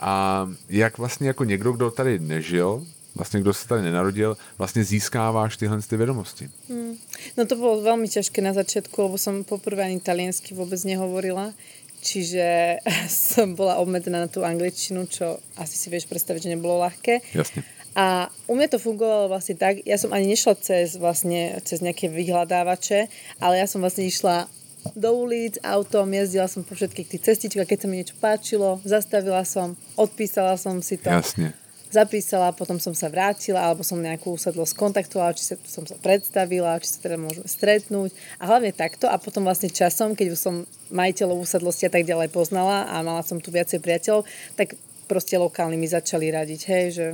[0.00, 5.56] a jak vlastně jako někdo, kdo tady nežil, vlastně kdo se tady nenarodil, vlastně získáváš
[5.56, 6.50] tyhle ty vědomosti.
[6.68, 6.96] Hmm.
[7.36, 11.56] No to bolo veľmi ťažké na začiatku, lebo som poprvé ani taliansky vôbec nehovorila.
[12.04, 12.78] Čiže
[13.08, 17.24] som bola obmedzená na tú angličtinu, čo asi si vieš predstaviť, že nebolo ľahké.
[17.32, 17.64] Jasne.
[17.96, 22.12] A u mňa to fungovalo vlastne tak, ja som ani nešla cez, vlastne, cez nejaké
[22.12, 23.08] vyhľadávače,
[23.40, 24.52] ale ja som vlastne išla
[24.94, 29.42] do ulic autom, jezdila som po všetkých tých cestičkách, keď sa mi niečo páčilo, zastavila
[29.42, 31.10] som, odpísala som si to.
[31.10, 31.56] Jasne.
[31.86, 36.82] Zapísala, potom som sa vrátila, alebo som nejakú usadlosť kontaktovala, či sa, som sa predstavila,
[36.82, 38.10] či sa teda môžeme stretnúť.
[38.42, 39.06] A hlavne takto.
[39.06, 40.54] A potom vlastne časom, keď už som
[40.90, 44.26] majiteľov usadlosti a tak ďalej poznala a mala som tu viacej priateľov,
[44.58, 44.74] tak
[45.06, 47.06] proste lokálni mi začali radiť, hej, že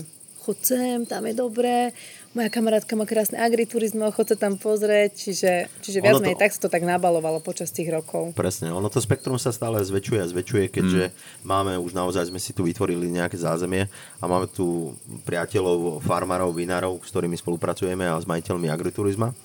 [0.43, 1.95] chod sem, tam je dobré,
[2.33, 5.53] moja kamarátka má krásne agriturizmo, chod sa tam pozrieť, čiže,
[5.85, 6.43] čiže viac menej to...
[6.43, 8.33] tak sa to tak nabalovalo počas tých rokov.
[8.33, 11.15] Presne, ono to spektrum sa stále zväčšuje a zväčšuje, keďže mm.
[11.45, 13.85] máme už naozaj, sme si tu vytvorili nejaké zázemie
[14.21, 14.97] a máme tu
[15.29, 19.37] priateľov, farmárov, vinárov, s ktorými spolupracujeme a s majiteľmi agriturizma.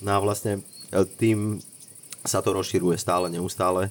[0.00, 0.62] No a vlastne
[0.94, 1.58] e, tým
[2.26, 3.88] sa to rozširuje stále, neustále,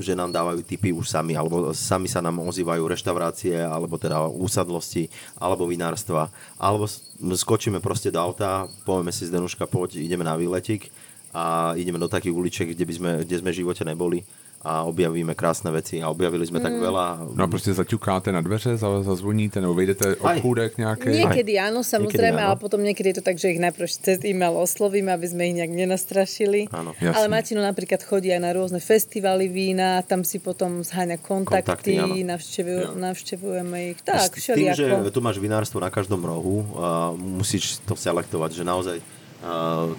[0.00, 5.06] že nám dávajú tipy už sami, alebo sami sa nám ozývajú reštaurácie, alebo teda úsadlosti,
[5.36, 6.88] alebo vinárstva, alebo
[7.20, 10.88] skočíme proste do auta, povieme si z Denuška, poď, ideme na výletik
[11.30, 14.24] a ideme do takých uličiek, kde, by sme, kde sme v živote neboli
[14.60, 16.64] a objavíme krásne veci a objavili sme mm.
[16.64, 17.06] tak veľa.
[17.32, 21.08] No a prostě zaťukáte na dveře, zazvoníte nebo vejdete obchůdek nějaký?
[21.08, 21.72] Niekedy Aj.
[21.72, 22.48] áno, samozrejme, niekedy áno.
[22.52, 25.56] ale potom niekedy je to tak, že ich najprv cez e-mail oslovíme, aby sme ich
[25.56, 26.68] nejak nenastrašili.
[26.76, 31.96] Áno, ale Matino napríklad chodí aj na rôzne festivaly vína, tam si potom zháňa kontakty,
[31.96, 33.98] kontakty navštevujú, navštevujeme ich.
[34.04, 38.64] Tak, S tým, že tu máš vinárstvo na každom rohu, a musíš to selektovať, že
[38.68, 38.96] naozaj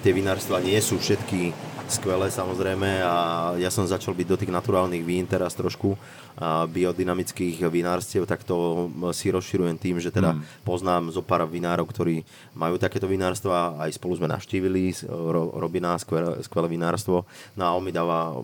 [0.06, 3.16] tie vinárstva nie sú všetky skvelé samozrejme a
[3.60, 8.88] ja som začal byť do tých naturálnych vín teraz trošku uh, biodynamických vinárstiev, tak to
[9.12, 10.64] si rozširujem tým, že teda mm.
[10.64, 12.24] poznám zo pár vinárov, ktorí
[12.56, 17.28] majú takéto vinárstva, aj spolu sme navštívili, ro, robí nás skvelé, skvelé vinárstvo,
[17.60, 18.40] no a on mi dáva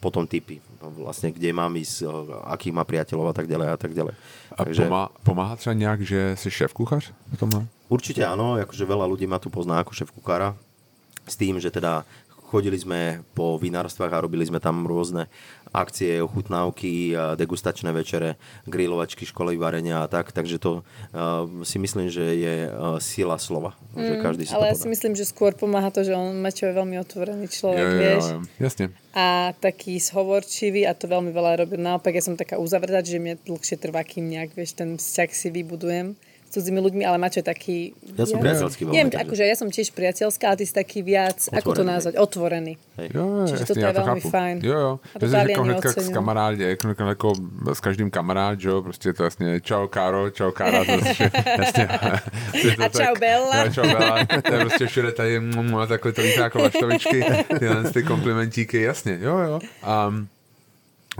[0.00, 2.08] potom typy, vlastne kde mám ísť,
[2.48, 4.14] akých má priateľov a tak ďalej a tak ďalej.
[4.56, 4.82] A Takže...
[4.88, 7.12] pomá, pomáha třeba nejak, že si šéf kuchař?
[7.92, 10.56] Určite áno, akože veľa ľudí ma tu pozná ako šéf kuchára,
[11.30, 12.02] s tým, že teda
[12.50, 15.30] chodili sme po vinárstvách a robili sme tam rôzne
[15.70, 18.34] akcie, ochutnávky, degustačné večere,
[18.66, 23.78] grilovačky, školy varenia a tak, takže to uh, si myslím, že je uh, sila slova.
[23.94, 26.42] Mm, že každý si ale to ja si myslím, že skôr pomáha to, že on
[26.42, 28.24] Maťo je veľmi otvorený človek, jo, jo, vieš.
[28.26, 28.40] Jo, jo.
[28.58, 28.84] Jasne.
[29.14, 31.78] A taký zhovorčivý a to veľmi veľa robí.
[31.78, 35.48] Naopak ja som taká uzavretá, že mi dlhšie trvá, kým nejak, vieš, ten vzťah si
[35.54, 36.18] vybudujem
[36.50, 37.76] cudzími ľuďmi, ale Mačo je taký...
[38.18, 38.94] Ja som ja, priateľský veľmi.
[38.98, 41.62] Neviem, akože ja som tiež priateľská, ale ty si taký viac, otvorený.
[41.62, 42.72] ako to nazvať, otvorený.
[42.98, 43.08] Hej.
[43.14, 44.28] Jo, jo, Čiže toto je veľmi chápu.
[44.34, 44.54] fajn.
[44.66, 44.92] Jo, jo.
[45.14, 47.28] A to že jako hnedka s kamarádě, jako, jako
[47.72, 50.92] s každým kamarád, že jo, prostě to jasně, čau Káro, čau Kára, to
[51.58, 51.88] jasně
[52.76, 53.56] to a čau Bella.
[53.56, 57.24] Ja, čau Bella, to je prostě všude tady, mm, takhle to lítá jako vaštovičky,
[57.58, 59.60] tyhle ty komplimentíky, jasně, jo, jo.
[60.08, 60.28] Um,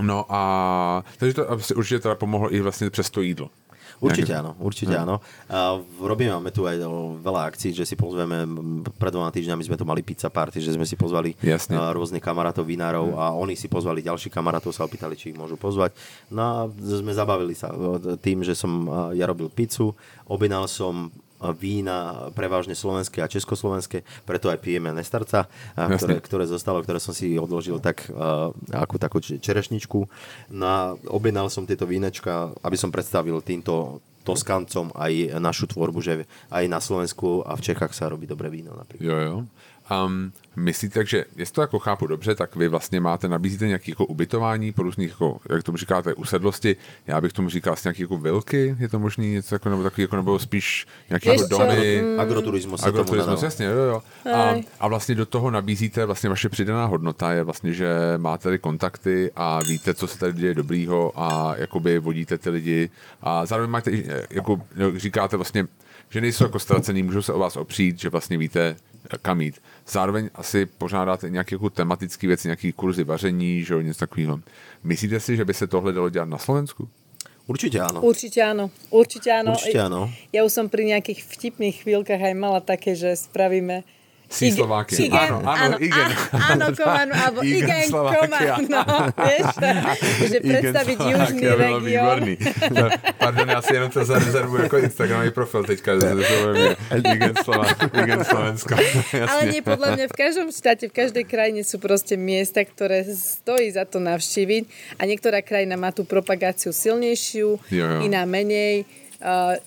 [0.03, 3.51] No a takže to určitě teda pomohlo i vlastně přes to jídlo.
[4.01, 5.21] Určite áno, určite áno.
[5.53, 6.81] A robíme, máme tu aj
[7.21, 8.49] veľa akcií, že si pozveme,
[8.97, 11.77] pred dvoma týždňami sme to mali pizza party, že sme si pozvali Jasne.
[11.77, 15.93] rôznych kamarátov, vinárov a oni si pozvali ďalších kamarátov, sa opýtali, či ich môžu pozvať.
[16.33, 17.69] No a sme zabavili sa
[18.25, 19.93] tým, že som ja robil pizzu,
[20.25, 21.13] objednal som
[21.57, 27.41] vína prevažne slovenské a československé, preto aj pijeme Nestarca, ktoré, ktoré zostalo, ktoré som si
[27.41, 28.13] odložil tak
[28.71, 30.05] ako takú čerešničku.
[30.53, 36.29] No a objednal som tieto vínečka, aby som predstavil týmto Toskancom aj našu tvorbu, že
[36.53, 39.09] aj na Slovensku a v Čechách sa robí dobré víno napríklad.
[39.09, 39.37] Jo, jo.
[40.07, 44.07] Um, myslíte, takže jestli to jako chápu dobře, tak vy vlastně máte, nabízíte nějaké jako
[44.07, 46.77] ubytování po různých, jako, jak tomu říkáte, usedlosti.
[47.07, 50.03] Já bych tomu říkal asi nějaké jako vilky, je to možný něco jako, nebo takový,
[50.03, 52.03] jako, nebo spíš nějaké jako domy.
[52.03, 52.21] Mm.
[52.21, 52.83] Agroturismus.
[52.83, 54.03] Agroturismus, jasně, jo, jo.
[54.35, 58.59] A, a, vlastně do toho nabízíte, vlastně vaše přidaná hodnota je vlastně, že máte tady
[58.59, 62.91] kontakty a víte, co se tady děje dobrýho a jakoby vodíte ty lidi
[63.23, 63.91] a zároveň máte,
[64.31, 64.61] jako
[64.97, 65.67] říkáte vlastně,
[66.11, 68.77] že nejsou jako ztracený, můžou se o vás opřít, že vlastně víte,
[69.23, 69.63] kam jít.
[69.89, 74.41] Zároveň asi požádáte nějaké jako tematické věci, nějaké kurzy vaření, že jo, něco takového.
[74.85, 76.89] Myslíte si, že by se tohle dalo dělat na Slovensku?
[77.51, 77.99] Určite áno.
[78.07, 78.71] Určite áno.
[78.95, 79.59] Určite áno.
[79.59, 80.07] Určite áno.
[80.31, 83.83] Ja už som pri nejakých vtipných chvíľkach aj mala také, že spravíme
[84.31, 85.11] Sí, Slováky.
[85.11, 86.09] Igen, áno, áno, áno, igen.
[86.31, 88.83] Áno, Komanu, alebo Igen, igen Koman, no,
[89.27, 89.47] vieš,
[90.31, 92.19] že predstaviť južný región.
[93.19, 95.99] Pardon, ja si jenom to zarezervujem ako Instagramový profil teďka,
[96.95, 98.79] Igen, Slovák, Igen Slovensko.
[99.35, 103.67] Ale nie, podľa mňa v každom štáte, v každej krajine sú proste miesta, ktoré stojí
[103.75, 107.99] za to navštíviť a niektorá krajina má tú propagáciu silnejšiu, jo, jo.
[108.07, 108.87] iná menej.
[109.19, 109.59] Uh,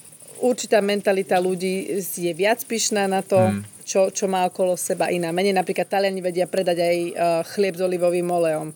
[0.43, 3.72] určitá mentalita ľudí je viac pyšná na to, mm.
[3.83, 5.29] Čo, čo má okolo seba iná.
[5.35, 7.13] Menej napríklad Taliani vedia predať aj uh,
[7.53, 8.73] chlieb s olivovým olejom.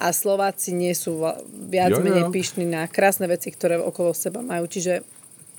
[0.00, 1.20] A Slováci nie sú
[1.68, 2.32] viac jo, menej jo.
[2.32, 4.64] pyšní na krásne veci, ktoré okolo seba majú.
[4.64, 5.04] Čiže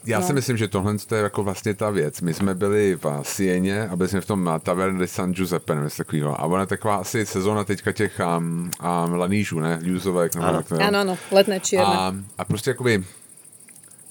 [0.06, 0.28] já no.
[0.28, 2.22] si myslím, že tohle je jako vlastně ta věc.
[2.22, 6.42] My jsme byli v Sieně a byli jsme v tom Taverne San Giuseppe, nebo takového.
[6.42, 8.72] A ona je taková asi sezóna teďka těch um,
[9.06, 9.80] um, lanížů, ne?
[9.82, 10.36] Ljuzovek.
[10.36, 11.96] Ano, ano, ano, letné čierné.
[11.96, 13.04] A, a prostě jakoby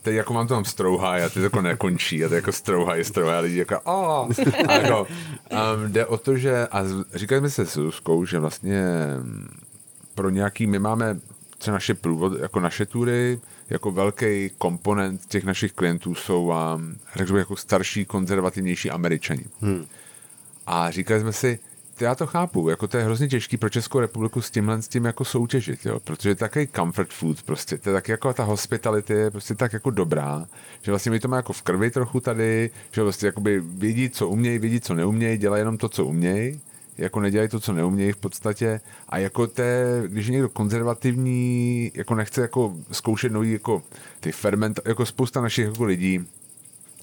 [0.02, 3.42] teď jako mám to tam strouhá a ty jako nekončí a ty jako strouhají, strouhají
[3.42, 4.28] lidi jako a,
[4.68, 6.84] a jako um, jde o to, že a
[7.14, 8.84] říkali jsme se s Ruskou, že vlastně
[10.14, 11.20] pro nějaký, my máme
[11.58, 17.38] třeba naše průvod, jako naše tury, jako velký komponent těch našich klientů jsou um, řekl
[17.38, 19.44] jako starší, konzervativnější američani.
[19.60, 19.86] Hmm.
[20.66, 21.69] A říkali jsme si, to
[22.00, 25.04] já to chápu, jako to je hrozně těžký pro Českou republiku s tímhle s tím
[25.04, 29.30] jako soutěžit, jo, protože takový comfort food prostě, to je tak jako ta hospitality je
[29.30, 30.46] prostě tak jako dobrá,
[30.82, 34.28] že vlastně mi to má jako v krvi trochu tady, že vlastně jakoby vědí, co
[34.28, 36.60] umějí, vědí, co neumějí, dělají jenom to, co umějí
[37.00, 38.80] jako nedělají to, co neumějí v podstatě.
[39.08, 43.82] A jako té, když někdo konzervativní, jako nechce jako zkoušet nový jako
[44.20, 46.26] ty ferment, jako spousta našich jako lidí,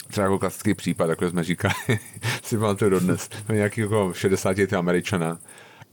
[0.08, 1.74] třeba jako klasický případ, jako jsme říkali,
[2.44, 5.38] si pamatuju dodnes, nějaký jako 60 letý američana,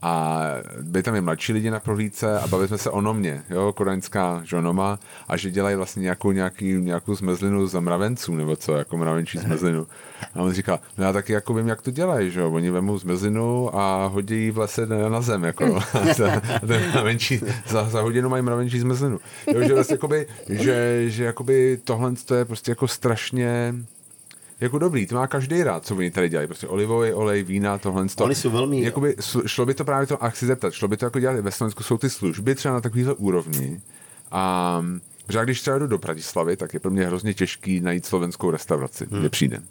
[0.01, 0.41] a
[0.81, 4.41] byli tam i mladší lidi na prohlídce a bavili jsme se o nomě, jo, kodaňská
[4.43, 9.37] žonoma a že dělají vlastně nějakou, nějaký, nějakou zmrzlinu za mravenců nebo co, jako mravenčí
[9.37, 9.87] zmrzlinu.
[10.35, 12.97] A on říká, no já taky jako vím, jak to dělají, že jo, oni vemou
[12.97, 18.43] zmrzlinu a hodí v lese na zem, jako a ten mravenčí, za, za hodinu mají
[18.43, 19.19] mravenčí zmrzlinu.
[19.53, 23.73] Jo, že vlastně jakoby, že, že jakoby tohle to je prostě jako strašně
[24.59, 26.47] jako dobrý, to má každý rád, co oni tady dělají.
[26.47, 28.05] Prostě olivový olej, vína, tohle.
[28.19, 28.81] Oni jsou velmi...
[28.81, 29.15] Jakoby,
[29.45, 31.83] šlo by to právě to, a chci zeptat, šlo by to jako dělat ve Slovensku,
[31.83, 33.81] jsou ty služby třeba na takovýhle úrovni.
[34.31, 34.85] A
[35.29, 39.07] že když třeba jdu do Bratislavy, tak je pro mě hrozně těžký najít slovenskou restauraci,
[39.11, 39.19] hmm.
[39.19, 39.61] kde přijde.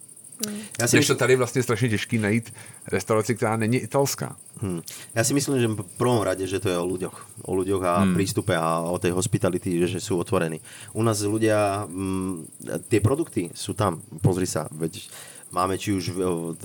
[0.42, 0.60] Hmm.
[0.80, 2.52] Ja si Když to tady vlastně strašně těžký najít
[2.92, 4.36] restauraci, která není italská.
[4.58, 4.82] Hmm.
[5.14, 7.16] Ja si myslím, že v prvom rade, že to je o ľuďoch.
[7.46, 8.14] O ľuďoch a hmm.
[8.14, 10.58] prístupe a o tej hospitality, že, že sú otvorení.
[10.94, 14.02] U nás ľudia, m, mm, tie produkty sú tam.
[14.22, 15.06] Pozri sa, veď
[15.54, 16.18] Máme či už,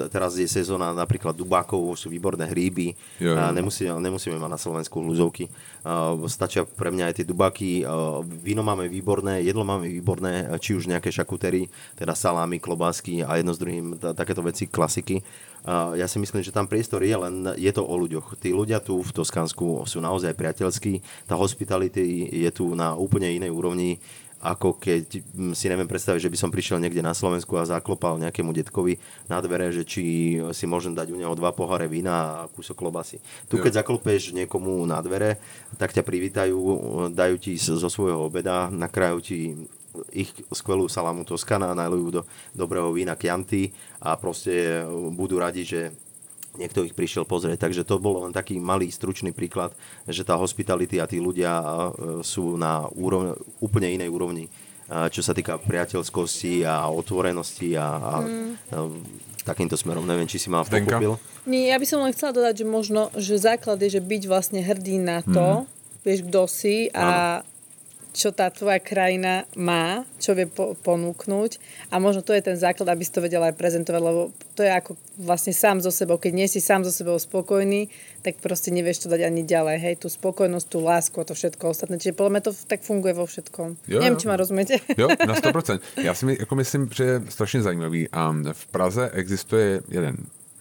[0.09, 2.97] teraz je sezóna napríklad dubákov, sú výborné hríby.
[3.21, 5.45] A nemusíme, nemusíme mať na Slovensku hľuzovky.
[6.25, 7.85] Stačia pre mňa aj tie dubáky.
[8.41, 13.53] Víno máme výborné, jedlo máme výborné, či už nejaké šakutery, teda salámy, klobásky a jedno
[13.53, 15.21] s druhým, takéto veci, klasiky.
[15.69, 18.41] Ja si myslím, že tam priestor je, len je to o ľuďoch.
[18.41, 23.53] Tí ľudia tu v Toskánsku sú naozaj priateľskí, tá hospitality je tu na úplne inej
[23.53, 24.01] úrovni
[24.39, 28.15] ako keď mm, si neviem predstaviť, že by som prišiel niekde na Slovensku a zaklopal
[28.23, 28.95] nejakému detkovi
[29.27, 30.03] na dvere, že či
[30.55, 33.19] si môžem dať u neho dva poháre vína a kúsok klobasy.
[33.51, 35.37] Tu keď zaklopeš niekomu na dvere,
[35.75, 36.59] tak ťa privítajú,
[37.11, 39.39] dajú ti zo svojho obeda, nakrajú ti
[40.13, 42.21] ich skvelú salamu Toskana, najlujú do
[42.55, 45.91] dobrého vína Chianti a proste budú radi, že
[46.57, 47.61] niekto ich prišiel pozrieť.
[47.61, 49.75] Takže to bol len taký malý, stručný príklad,
[50.09, 51.67] že tá hospitality a tí ľudia e,
[52.25, 54.49] sú na úrovni, úplne inej úrovni, e,
[55.13, 59.45] čo sa týka priateľskosti a otvorenosti a, a mm.
[59.45, 60.07] takýmto smerom.
[60.07, 61.19] Neviem, či si ma pochopil.
[61.45, 64.59] Nie, ja by som len chcela dodať, že možno, že základ je, že byť vlastne
[64.61, 66.03] hrdý na to, mm.
[66.05, 67.41] vieš, kto si a
[68.13, 71.51] čo tá tvoja krajina má, čo vie po- ponúknuť
[71.93, 74.21] a možno to je ten základ, aby si to vedela aj prezentovať, lebo
[74.57, 76.17] to je ako vlastne sám so sebou.
[76.17, 77.87] Keď nie si sám so sebou spokojný,
[78.25, 79.77] tak proste nevieš to dať ani ďalej.
[79.79, 81.95] Hej, tú spokojnosť, tú lásku a to všetko ostatné.
[81.95, 83.67] Čiže podľa mňa to tak funguje vo všetkom.
[83.87, 84.19] Jo, Neviem, jo.
[84.19, 84.75] či ma rozumiete.
[84.97, 85.79] Jo, na 100%.
[86.03, 88.09] Já si my, jako myslím, že je strašně zajímavý.
[88.11, 90.17] A v Praze existuje jeden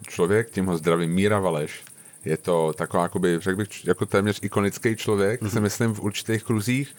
[0.08, 1.82] člověk, tím ho zdraví Míra Valeš,
[2.24, 5.48] je to taková, jakoby, řekl bych, jako téměř ikonický člověk, mm-hmm.
[5.48, 6.96] si myslím, v určitých kruzích.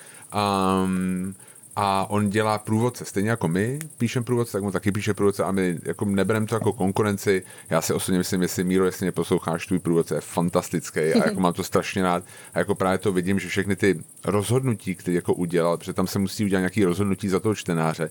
[0.83, 1.35] Um,
[1.81, 5.51] a on dělá průvodce, stejně jako my píšeme průvodce, tak on taky píše průvodce a
[5.51, 7.43] my jako nebereme to jako konkurenci.
[7.69, 11.39] Já si osobně myslím, jestli Míro, jestli mě posloucháš, tvůj průvodce je fantastický a jako
[11.39, 15.33] mám to strašně rád a jako právě to vidím, že všechny ty rozhodnutí, které jako
[15.33, 18.09] udělal, protože tam se musí udělat nějaký rozhodnutí za toho čtenáře,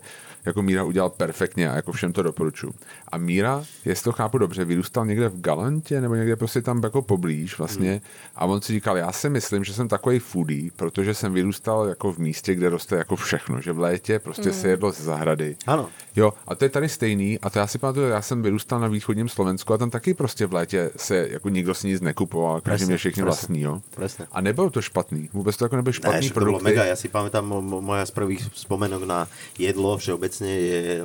[0.49, 2.75] jako Míra udělal perfektně a jako všem to doporučuji.
[3.13, 7.03] A Míra, jestli to chápu dobře, vyrůstal někde v Galantě nebo někde prostě tam jako
[7.03, 8.01] poblíž vlastně hmm.
[8.37, 12.13] a on si říkal, já si myslím, že jsem takový foodie, protože jsem vyrůstal jako
[12.13, 14.55] v místě, kde roste jako všechno, že v létě prostě mm.
[14.55, 15.57] se jedlo ze zahrady.
[15.67, 15.89] Ano.
[16.17, 18.89] Jo, a to je tady stejný a to já si pamatuju, já jsem vyrůstal na
[18.89, 22.87] východním Slovensku a tam taky prostě v létě se jako nikdo si nic nekupoval, každý
[22.87, 23.81] měl všechny vlastní, jo.
[23.95, 24.27] Presne.
[24.33, 26.63] A nebylo to špatný, vůbec to jako nebyl špatný ne, produkt.
[26.63, 27.45] mega, já si pamätám,
[27.81, 31.03] moja z prvých spomenok na jedlo všeobecne je,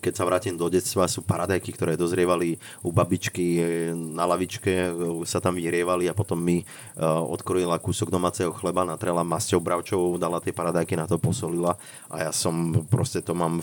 [0.00, 3.60] keď sa vrátim do detstva, sú paradajky, ktoré dozrievali u babičky
[3.92, 4.94] na lavičke,
[5.28, 10.38] sa tam vyrievali a potom mi uh, odkrojila kúsok domáceho chleba, natrela masťou bravčovou, dala
[10.40, 11.76] tie paradajky na to, posolila
[12.08, 13.60] a ja som proste to mám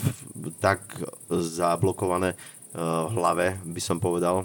[0.60, 0.84] tak
[1.32, 2.38] zablokované
[2.76, 4.44] v hlave, by som povedal,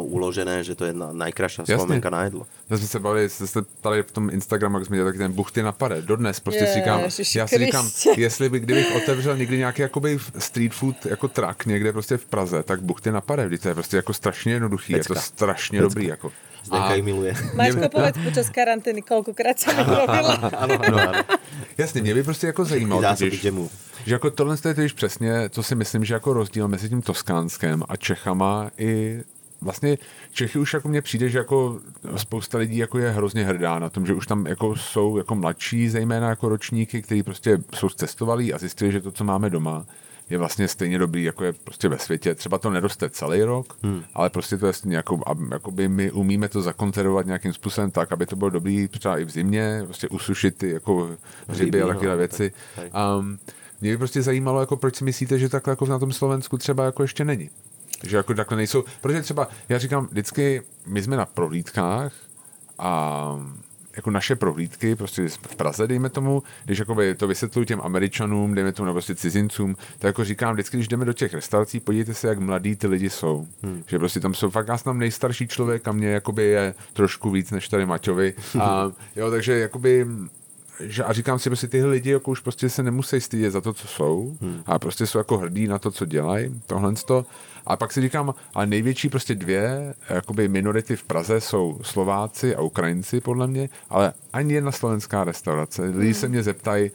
[0.00, 2.46] uložené, že to je najkrajšia vzpomínka na jedlo.
[2.70, 5.62] Já jsme se bavili, jste se tady v tom Instagramu, jak jsme dělali ten buchty
[5.62, 6.02] na pare.
[6.02, 7.00] Dodnes prostě je, říkám,
[7.34, 11.92] já si říkám, jestli by, kdybych otevřel někdy nějaký jakoby street food jako trak někde
[11.92, 15.14] prostě v Praze, tak buchty na pare, to je prostě jako strašně jednoduchý, Pecka.
[15.14, 15.88] je to strašně Pecka.
[15.88, 16.06] dobrý.
[16.06, 16.32] Jako.
[16.64, 17.32] Zdenka ich miluje.
[17.56, 20.52] Maťko, povedz počas karantény, koľkokrát sa mi robila.
[20.52, 21.22] ano, ano, ano.
[21.78, 23.40] Jasně, mě by prostě jako zajímalo, když,
[24.06, 27.82] že jako tohle je totiž přesně, co si myslím, že jako rozdíl mezi tím Toskánskem
[27.88, 29.20] a Čechama i
[29.60, 29.98] vlastně
[30.32, 31.80] Čechy už jako mně přijde, že jako
[32.16, 35.88] spousta lidí jako je hrozně hrdá na tom, že už tam jako jsou jako mladší,
[35.88, 39.86] zejména jako ročníky, kteří prostě jsou cestovalí a zjistili, že to, co máme doma,
[40.30, 42.34] je vlastně stejně dobrý, jako je prostě ve světě.
[42.34, 44.02] Třeba to neroste celý rok, hmm.
[44.14, 48.36] ale prostě to je jako, by my umíme to zakonzervovat nějakým způsobem tak, aby to
[48.36, 51.10] bylo dobrý třeba i v zimě, prostě usušit ty jako
[51.48, 52.52] ryby a takové věci.
[53.18, 53.38] Um,
[53.80, 56.84] mě by prostě zajímalo, jako proč si myslíte, že takhle jako na tom Slovensku třeba
[56.84, 57.50] jako ještě není.
[58.04, 62.12] Že jako takhle nejsou, protože třeba, já říkám vždycky, my jsme na prohlídkách
[62.78, 63.38] a
[63.96, 66.82] jako naše prohlídky, prostě v Praze, dejme tomu, když
[67.16, 71.04] to vysvětluji těm Američanům, dejme tomu, nebo prostě cizincům, tak jako říkám vždycky, když jdeme
[71.04, 73.46] do těch restaurací, podívejte se, jak mladí ty lidi jsou.
[73.62, 73.82] Hmm.
[73.86, 77.50] Že prostě tam jsou fakt, jsem tam nejstarší člověk a mě jakoby je trošku víc
[77.50, 78.34] než tady Maťovi.
[78.60, 80.06] A jo, takže jakoby
[80.80, 83.72] že a říkám si, prostě tyhle lidi jako už prostě se nemusí stydět za to,
[83.72, 84.62] co jsou hmm.
[84.66, 87.26] a prostě jsou jako hrdí na to, co dělají, tohle to.
[87.66, 92.60] A pak si říkám, ale největší prostě dvě jakoby minority v Praze jsou Slováci a
[92.60, 95.82] Ukrajinci, podle mě, ale ani jedna slovenská restaurace.
[95.82, 96.14] Lidi hmm.
[96.14, 96.90] se mě zeptají,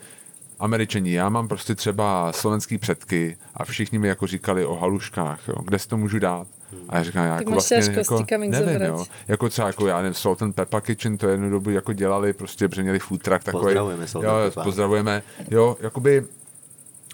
[0.58, 5.54] Američani, já mám prostě třeba slovenský předky a všichni mi jako říkali o haluškách, jo,
[5.64, 6.46] kde si to můžu dát.
[6.88, 9.04] A já říkám, já jako vlastně jako, nevím, jo.
[9.28, 12.68] Jako třeba, jako já nevím, Salt and Pepper Kitchen, to jednu dobu jako dělali, prostě,
[12.68, 13.64] protože měli food truck takový.
[13.64, 15.22] Pozdravujeme, jo, pozdravujeme.
[15.50, 16.24] Jo, jakoby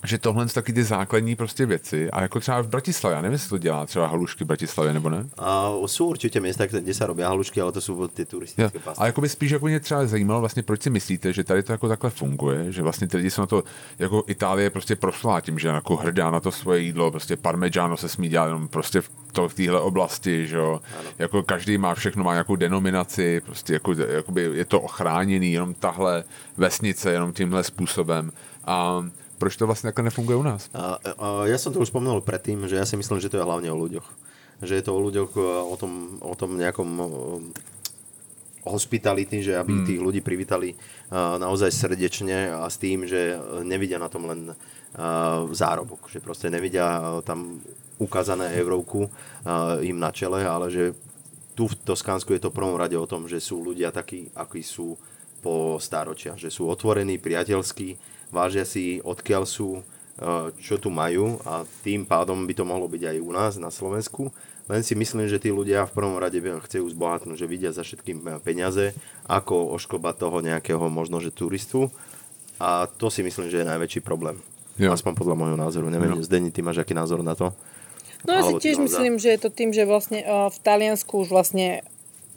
[0.04, 2.10] že tohle jsou taky ty základní prostě věci.
[2.10, 5.10] A jako třeba v Bratislavě, já nevím, jestli to dělá třeba halušky v Bratislavě nebo
[5.10, 5.26] ne?
[5.38, 9.02] A jsou určitě města, kde se robí halušky, ale to jsou ty turistické pasty.
[9.02, 11.72] A jako by spíš jako mě třeba zajímalo vlastně, proč si myslíte, že tady to
[11.72, 13.64] jako takhle funguje, že vlastně ty lidi jsou na to,
[13.98, 18.08] jako Itálie prostě prošla tím, že jako hrdá na to svoje jídlo, prostě parmigiano se
[18.08, 20.80] smí dělat jenom prostě v to v téhle oblasti, že jo.
[21.18, 26.24] Jako každý má všechno, má nějakou denominaci, prostě jako, jakoby je to ochráněný, jenom tahle
[26.56, 28.32] vesnice, jenom tímhle způsobem.
[28.64, 29.04] A
[29.42, 30.70] proč to vlastně takhle nefunguje u nás?
[30.70, 33.42] A, a, ja som to už spomenul predtým, že ja si myslím, že to je
[33.42, 34.06] hlavne o ľuďoch.
[34.62, 35.30] Že je to o ľuďoch,
[35.66, 36.90] o tom, o tom nejakom
[38.62, 39.86] hospitality, že aby hmm.
[39.90, 43.34] tých ľudí privítali uh, naozaj srdečne a s tým, že
[43.66, 47.58] nevidia na tom len uh, zárobok, že proste nevidia uh, tam
[47.98, 49.06] ukázané eurovku
[49.82, 50.90] im na čele, ale že
[51.54, 54.98] tu v Toskánsku je to prvom rade o tom, že sú ľudia takí, akí sú
[55.38, 57.94] po stáročia, že sú otvorení, priateľskí,
[58.32, 59.82] vážia si, odkiaľ sú, e,
[60.58, 64.32] čo tu majú a tým pádom by to mohlo byť aj u nás na Slovensku.
[64.72, 68.18] Len si myslím, že tí ľudia v prvom rade chcú zbohatnúť, že vidia za všetkým
[68.24, 68.96] e, peniaze,
[69.28, 71.92] ako ošklbať toho nejakého možno, že turistu.
[72.56, 74.40] A to si myslím, že je najväčší problém.
[74.80, 74.96] Jo.
[74.96, 75.92] Aspoň podľa môjho názoru.
[75.92, 76.24] Neviem, jo.
[76.24, 77.52] Zdeni, ty máš aký názor na to?
[78.22, 81.28] No ja si tiež myslím, že je to tým, že vlastne uh, v Taliansku už
[81.28, 81.82] vlastne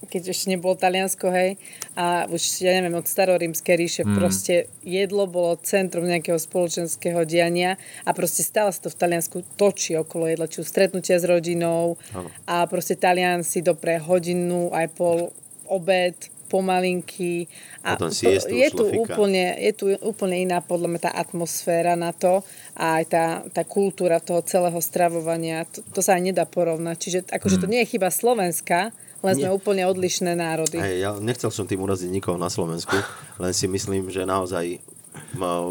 [0.05, 1.58] keď ešte nebolo Taliansko, hej,
[1.97, 4.15] a už, ja neviem, od starorímskej ríše mm.
[4.15, 9.97] proste jedlo bolo centrum nejakého spoločenského diania a proste stále sa to v Taliansku točí
[9.97, 12.29] okolo jedla, či stretnutia s rodinou ano.
[12.45, 15.34] a proste Talian si dopre hodinu aj pol
[15.65, 17.49] obed, pomalinky.
[17.81, 22.45] A to, je, tu úplne, je tu úplne iná podľa mňa tá atmosféra na to
[22.77, 25.65] a aj tá, tá kultúra toho celého stravovania.
[25.69, 26.95] To, to sa aj nedá porovnať.
[26.97, 27.62] Čiže akože mm.
[27.62, 28.93] to nie je chyba Slovenska,
[29.25, 29.57] len sme Nie.
[29.57, 30.77] úplne odlišné národy.
[30.77, 32.93] Hej, ja nechcel som tým uraziť nikoho na Slovensku,
[33.41, 34.77] len si myslím, že naozaj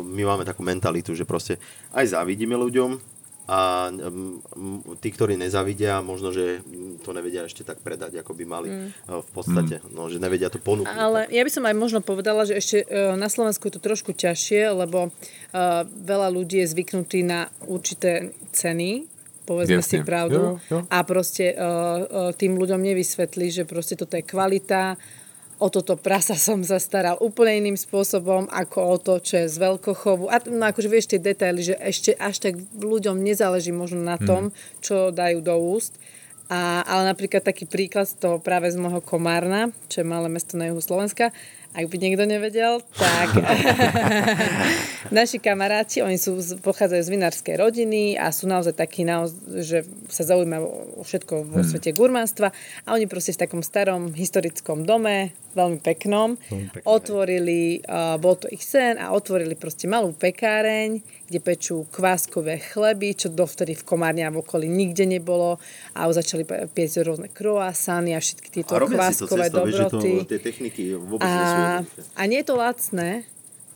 [0.02, 1.60] my máme takú mentalitu, že proste
[1.94, 3.14] aj závidíme ľuďom
[3.44, 3.92] a
[5.04, 6.64] tí, ktorí nezavidia, možno, že
[7.04, 8.88] to nevedia ešte tak predať, ako by mali mm.
[9.04, 9.84] v podstate.
[9.84, 9.92] Mm.
[9.92, 10.96] No, že nevedia to ponúknuť.
[10.96, 14.16] Ale ja by som aj možno povedala, že ešte e, na Slovensku je to trošku
[14.16, 15.12] ťažšie, lebo
[15.52, 19.04] e, veľa ľudí je zvyknutý na určité ceny,
[19.44, 20.00] povedzme Jasne.
[20.00, 20.58] si pravdu.
[20.58, 20.78] Jo, jo.
[20.88, 24.96] A proste uh, uh, tým ľuďom nevysvetlí, že proste toto je kvalita,
[25.58, 29.56] o toto prasa som sa staral úplne iným spôsobom, ako o to, čo je z
[29.62, 30.26] veľkochovu.
[30.26, 34.50] A no akože vieš tie detaily, že ešte až tak ľuďom nezáleží možno na tom,
[34.50, 34.82] mm.
[34.82, 35.94] čo dajú do úst.
[36.52, 40.60] A, ale napríklad taký príklad z toho práve z môjho Komárna, čo je malé mesto
[40.60, 41.32] na juhu Slovenska,
[41.74, 43.34] ak by niekto nevedel, tak
[45.18, 50.22] naši kamaráti, oni sú, pochádzajú z vinárskej rodiny a sú naozaj takí, naozaj, že sa
[50.22, 50.66] zaujímajú
[50.98, 51.66] o všetko vo hmm.
[51.66, 52.54] svete gurmánstva
[52.86, 56.38] a oni proste v takom starom historickom dome veľmi peknom.
[56.38, 61.88] Veľmi pekné, otvorili, uh, bol to ich sen a otvorili proste malú pekáreň, kde pečú
[61.88, 65.56] kváskové chleby, čo dovtedy v Komárne a v okolí nikde nebolo
[65.96, 69.84] a už začali piecť rôzne croissany a všetky tieto A to kváskové cestou, vieš, že
[69.88, 70.10] to, dobroty.
[70.28, 71.80] tie techniky vôbec A,
[72.16, 73.24] a nie je to lacné,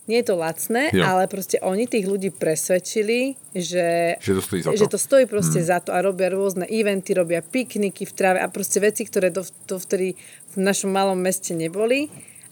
[0.09, 1.05] nie je to lacné, Jo.
[1.05, 4.92] ale proste oni tých ľudí presvedčili, že, Že to stojí za že to.
[4.96, 8.80] to stojí proste za to a robia rôzne eventy, robia pikniky v tráve a proste
[8.80, 10.16] veci, ktoré dov, dovtedy
[10.53, 12.09] v našom malom meste neboli.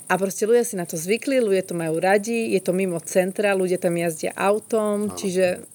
[0.06, 3.58] A proste ľudia si na to zvykli, ľudia to majú radi, je to mimo centra,
[3.58, 5.66] ľudia tam jazdia autom, čiže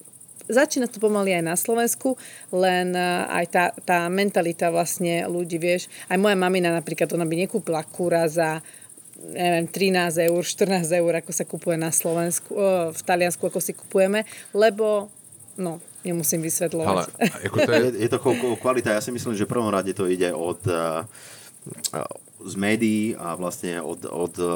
[0.48, 2.16] začína to pomaly aj na Slovensku,
[2.52, 5.92] len eh, aj tá, tá mentalita vlastne ľudí, vieš.
[6.08, 8.64] Aj moja mamina napríklad, ona by nekúpila kúra za
[9.22, 13.76] neviem, 13 eur, 14 eur, ako sa kupuje na Slovensku, eh, v Taliansku, ako si
[13.76, 14.24] kupujeme,
[14.56, 15.12] lebo,
[15.60, 16.88] no, nemusím vysvetľovať.
[16.88, 17.04] Ale
[17.46, 18.18] ako to je, Je, je to
[18.58, 21.06] kvalita, ja si myslím, že v prvom rade to ide od uh,
[22.44, 24.50] z médií a vlastne od, od uh,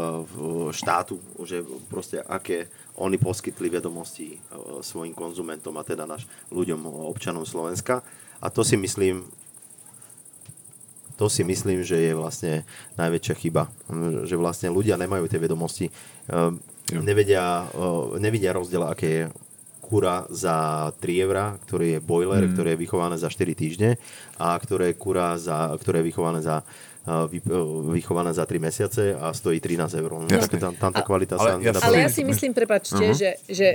[0.73, 2.67] štátu, že proste aké
[2.97, 8.03] oni poskytli vedomosti uh, svojim konzumentom a teda naš ľuďom, občanom Slovenska.
[8.43, 9.25] A to si myslím,
[11.17, 12.53] to si myslím, že je vlastne
[13.01, 13.73] najväčšia chyba.
[14.29, 15.87] Že vlastne ľudia nemajú tie vedomosti,
[16.29, 16.61] um,
[16.93, 17.67] nevedia,
[18.21, 19.23] nevidia rozdiel, aké je
[19.87, 22.53] kura za 3 eurá, ktorý je boiler, mm.
[22.59, 23.91] ktoré je vychované za 4 týždne
[24.43, 26.67] a ktoré je kura, za, ktoré je vychované za
[27.07, 30.11] uh, vy, uh, vychované za 3 mesiace a stojí 13 eur.
[30.19, 33.15] No, tak tam, tam tá kvalita ale sa ja Ale ja si myslím, prepačte, Mhm.
[33.15, 33.69] že, že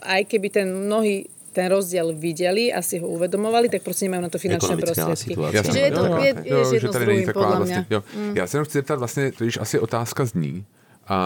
[0.00, 4.30] aj keby ten mnohí ten rozdiel videli a si ho uvedomovali, tak proste nemajú na
[4.34, 5.38] to finančné prostriedky.
[5.38, 7.94] Čiže je to, je, jo, je, jo, je že jedno s druhým, podľa vlastně, mňa.
[7.94, 8.00] jo.
[8.34, 10.64] Já se jenom chci zeptat vlastně, to již asi otázka zní,
[11.08, 11.18] a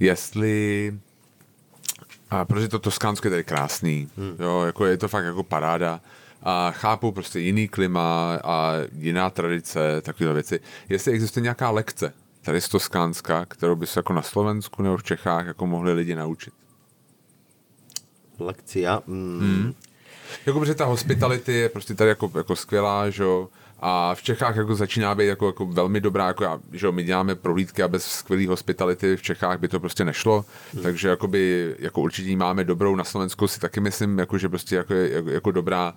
[0.00, 0.92] jestli
[2.30, 4.36] a protože to Toskánsko je tady krásný, Hmm.
[4.38, 6.00] jo, jako je to fakt jako paráda
[6.42, 10.60] a chápu prostě jiný klima a jiná tradice, takové věci.
[10.88, 12.12] Jestli existuje nějaká lekce
[12.42, 16.14] tady z Toskánska, kterou by se jako na Slovensku nebo v Čechách jako mohli lidi
[16.14, 16.54] naučit.
[18.38, 19.02] Lekcia.
[19.06, 19.74] Mm, Hmm.
[20.46, 23.48] Jako, protože ta hospitality je prostě tady jako, jako skvělá, že jo,
[23.80, 27.04] a v Čechách jako začíná být jako, jako velmi dobrá, jako já, že jo, my
[27.04, 30.82] děláme prohlídky a bez skvělé hospitality v Čechách by to prostě nešlo, hmm.
[30.82, 34.94] takže jakoby, jako určitě máme dobrou, na Slovensku si taky myslím, jako, že prostě jako,
[34.94, 35.94] jako, jako dobrá,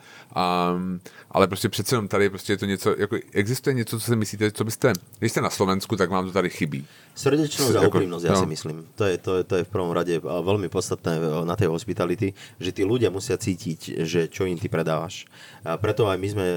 [0.75, 0.99] um,
[1.31, 4.51] ale prostě přece jenom tady prostě je to něco, jako existuje něco, co si myslíte,
[4.51, 6.87] co byste, když jste na Slovensku, tak vám to tady chybí.
[7.19, 8.39] Srdečnosť a úprimnosť, ja no.
[8.39, 8.87] si myslím.
[8.95, 12.71] To je, to, je, to je v prvom rade veľmi podstatné na tej hospitality, že
[12.71, 15.27] tí ľudia musia cítiť, že čo im ty predávaš.
[15.67, 16.47] A preto aj my sme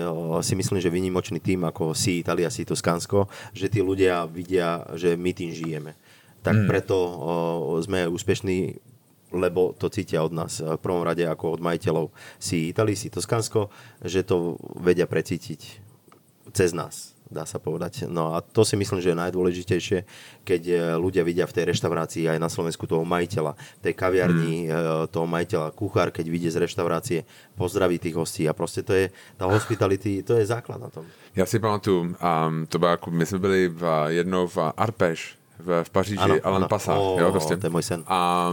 [0.47, 5.19] si myslím, že vynimočný tým ako si Italia, si Toskánsko, že tí ľudia vidia, že
[5.19, 5.99] my tým žijeme.
[6.47, 6.69] Tak Hmm.
[6.71, 8.79] preto o, sme úspešní
[9.33, 13.73] lebo to cítia od nás v prvom rade ako od majiteľov si Italii, si Toskánsko,
[14.05, 15.81] že to vedia precítiť
[16.53, 18.07] cez nás, dá sa povedať.
[18.07, 19.99] No a to si myslím, že je najdôležitejšie,
[20.45, 25.09] keď e, ľudia vidia v tej reštaurácii aj na Slovensku toho majiteľa, tej kaviarni, hmm.
[25.09, 27.25] toho majiteľa, kuchár, keď vidie z reštaurácie,
[27.57, 29.09] pozdraví tých hostí a proste to je,
[29.41, 31.05] tá hospitality, to je základ na tom.
[31.37, 35.91] Já si pamatuju, um, to bylo my jsme byli v, jednou v Arpeš v, v
[35.91, 36.69] Paříži, Ano, Alan ano.
[36.69, 37.57] Passat, jo, prostě.
[37.57, 38.05] to je můj sen.
[38.07, 38.53] A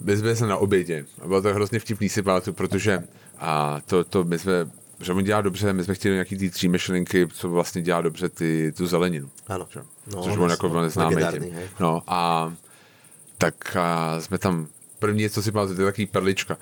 [0.00, 1.04] my jsme se na obědě.
[1.26, 3.02] Bylo to hrozně vtipný si pamatuju, protože
[3.38, 4.52] a to, to my jsme,
[5.00, 8.28] že on dělá dobře, my jsme chtěli nějaký ty tří myšlenky, co vlastně dělá dobře
[8.28, 9.30] ty, tu zeleninu.
[9.48, 9.66] Ano.
[9.70, 9.80] Že?
[10.14, 11.54] No, Což on jako velmi známý tím.
[11.80, 12.52] No a
[13.38, 14.66] tak a jsme tam
[14.98, 16.56] První, co si pamatuju, to je takový perlička.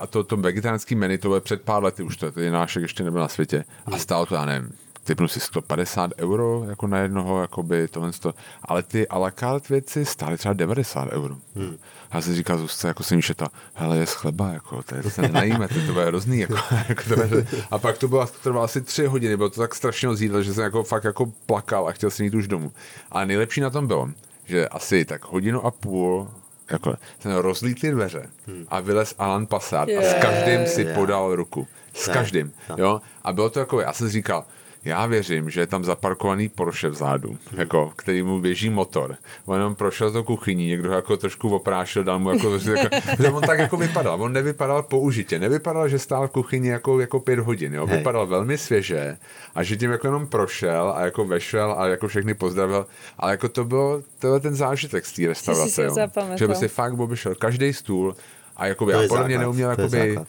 [0.00, 2.82] A to, to vegetariánský menu, to bylo před pár lety už, to, to je nášek
[2.82, 3.64] ještě nebyl na světě.
[3.86, 4.72] A stálo to, já nevím,
[5.06, 8.34] typnu si 150 euro jako na jednoho, jakoby tohle to.
[8.62, 11.36] Ale ty a la carte věci stály třeba 90 euro.
[11.56, 11.76] Hmm.
[12.10, 15.02] A já jsem říkal Zuzce, jako jsem šeta, hele, je z chleba, jako, to, je,
[15.02, 16.54] to se nenajíme, to, to bude hrozný, jako,
[16.88, 19.74] jako to bude, a pak to bylo, to trvalo asi tři hodiny, bylo to tak
[19.74, 22.72] strašně moc jídla, že jsem jako fakt jako plakal a chtěl jsem jít už domů.
[23.12, 24.10] A nejlepší na tom bylo,
[24.44, 26.28] že asi tak hodinu a půl
[26.70, 28.30] jako, jsem rozlít ty dveře
[28.68, 30.98] a vylez Alan Passat a s každým si Yeah.
[30.98, 31.66] podal ruku.
[31.94, 33.00] S každým, jo.
[33.24, 34.44] A bylo to jako, já jsem říkal,
[34.86, 39.16] já věřím, že je tam zaparkovaný Porsche vzadu, jako, který mu běží motor.
[39.44, 43.42] On jenom prošel to kuchyní, někdo jako trošku oprášil, dal mu jako, jako že on
[43.42, 44.22] tak jako vypadal.
[44.22, 47.86] On nevypadal použitě, nevypadal, že stál v kuchyni jako, jako pět hodin, jo.
[47.86, 47.98] Hej.
[47.98, 49.16] Vypadal velmi svěže
[49.54, 52.86] a že tím jako jenom prošel a jako vešel a jako všechny pozdravil.
[53.18, 55.96] Ale jako to byl, to byl ten zážitek z té restaurace, si jo.
[56.34, 58.16] Že prostě fakt obešel každý stůl
[58.56, 58.74] a a je
[59.08, 60.24] podle mě neuměl jakoby, uh,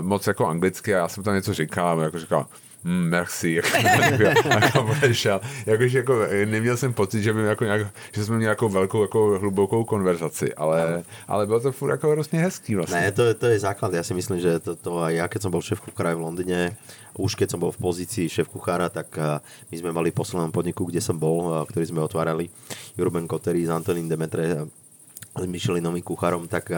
[0.00, 2.46] moc jako anglicky a já jsem tam něco říkal jako říkal,
[2.84, 4.22] mm, merci, jako,
[4.62, 5.40] jako odešel.
[5.66, 6.14] Jakože jako,
[6.44, 10.54] neměl jsem pocit, že, by jako nějak, že jsme měli jako velkou, jako hlubokou konverzaci,
[10.54, 13.00] ale, ale bylo to furt jako hrozně hezký vlastně.
[13.00, 13.94] Ne, to, to je základ.
[13.94, 16.74] Ja si myslím, že to, to aj ja, keď som bol šéf kuchára v Londýne,
[17.14, 19.38] už keď som bol v pozícii šéf kuchára, tak uh,
[19.70, 22.50] my sme mali v poslednom podniku, kde som bol, uh, ktorý sme otvárali,
[22.98, 24.66] Ruben Kotery s Antonín Demetre,
[25.34, 26.70] s Michelinovým kuchárom, tak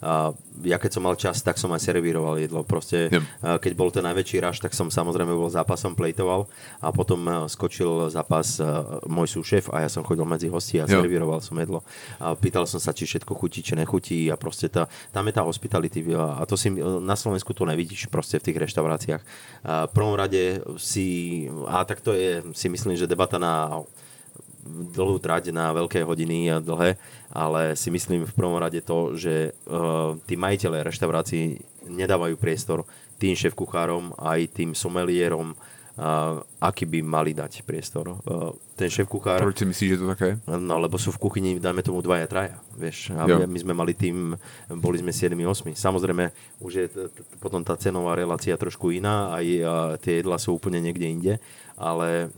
[0.00, 0.32] a
[0.64, 2.64] ja keď som mal čas, tak som aj servíroval jedlo.
[2.64, 3.24] Proste, yep.
[3.40, 6.48] keď bol ten najväčší raž, tak som samozrejme bol zápasom plejtoval
[6.80, 8.60] a potom skočil zápas
[9.08, 11.00] môj súšef a ja som chodil medzi hostí a yep.
[11.00, 11.84] servíroval som jedlo.
[12.20, 15.44] A pýtal som sa, či všetko chutí, či nechutí a proste tá, tam je tá
[15.44, 19.22] hospitality a to si na Slovensku to nevidíš proste v tých reštauráciách.
[19.64, 23.84] A v prvom rade si, a tak to je, si myslím, že debata na
[24.68, 27.00] dlhú trať na veľké hodiny a dlhé,
[27.32, 32.84] ale si myslím v prvom rade to, že uh, tí majiteľe reštaurácií nedávajú priestor
[33.20, 38.16] tým šéf kuchárom aj tým somelierom, uh, aký by mali dať priestor.
[38.24, 39.40] Uh, ten šéf kuchár...
[39.44, 40.28] Proč si myslíš, že to také?
[40.48, 43.12] No, lebo sú v kuchyni, dajme tomu dvaja, traja, vieš.
[43.12, 44.32] A my, my sme mali tým,
[44.80, 45.76] boli sme 7-8.
[45.76, 46.24] Samozrejme,
[46.64, 49.64] už je t- t- potom tá cenová relácia trošku iná, aj uh,
[50.00, 51.34] tie jedla sú úplne niekde inde,
[51.76, 52.32] ale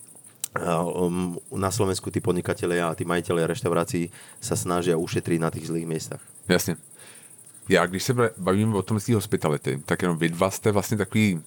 [1.57, 6.21] na Slovensku tí podnikatelia a tí majiteľia reštaurácií sa snažia ušetriť na tých zlých miestach.
[6.49, 6.77] Jasně.
[7.69, 10.97] Já, když se bavím o tom z té hospitality, tak jenom vy dva jste vlastně
[10.97, 11.41] takový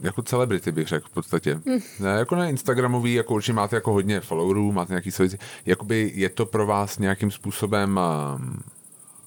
[0.00, 1.54] jako celebrity bych řekl v podstatě.
[1.54, 1.78] Mm.
[2.00, 5.30] Ne, jako na Instagramový, jako určitě máte jako hodně followerů, máte nějaký svůj,
[5.66, 8.00] jakoby je to pro vás nějakým způsobem
[8.36, 8.60] um,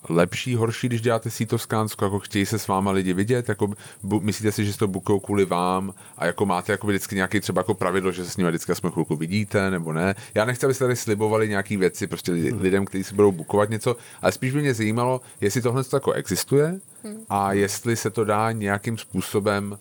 [0.10, 3.68] lepší, horší, když děláte si to Skánsko, jako chtějí se s váma lidi vidět, jako
[4.04, 7.60] bu, myslíte si, že to bukou kvůli vám a jako máte jako vždycky nějaký třeba
[7.60, 10.16] jako pravidlo, že se s nimi vždycky aspoň chvilku vidíte, nebo ne.
[10.36, 14.32] Já nechci, abyste tady slibovali nějaké věci prostě lidem, kteří si budou bukovat něco, ale
[14.32, 16.80] spíš by mě zajímalo, jestli tohle jako existuje
[17.30, 19.78] a jestli se to dá nějakým způsobem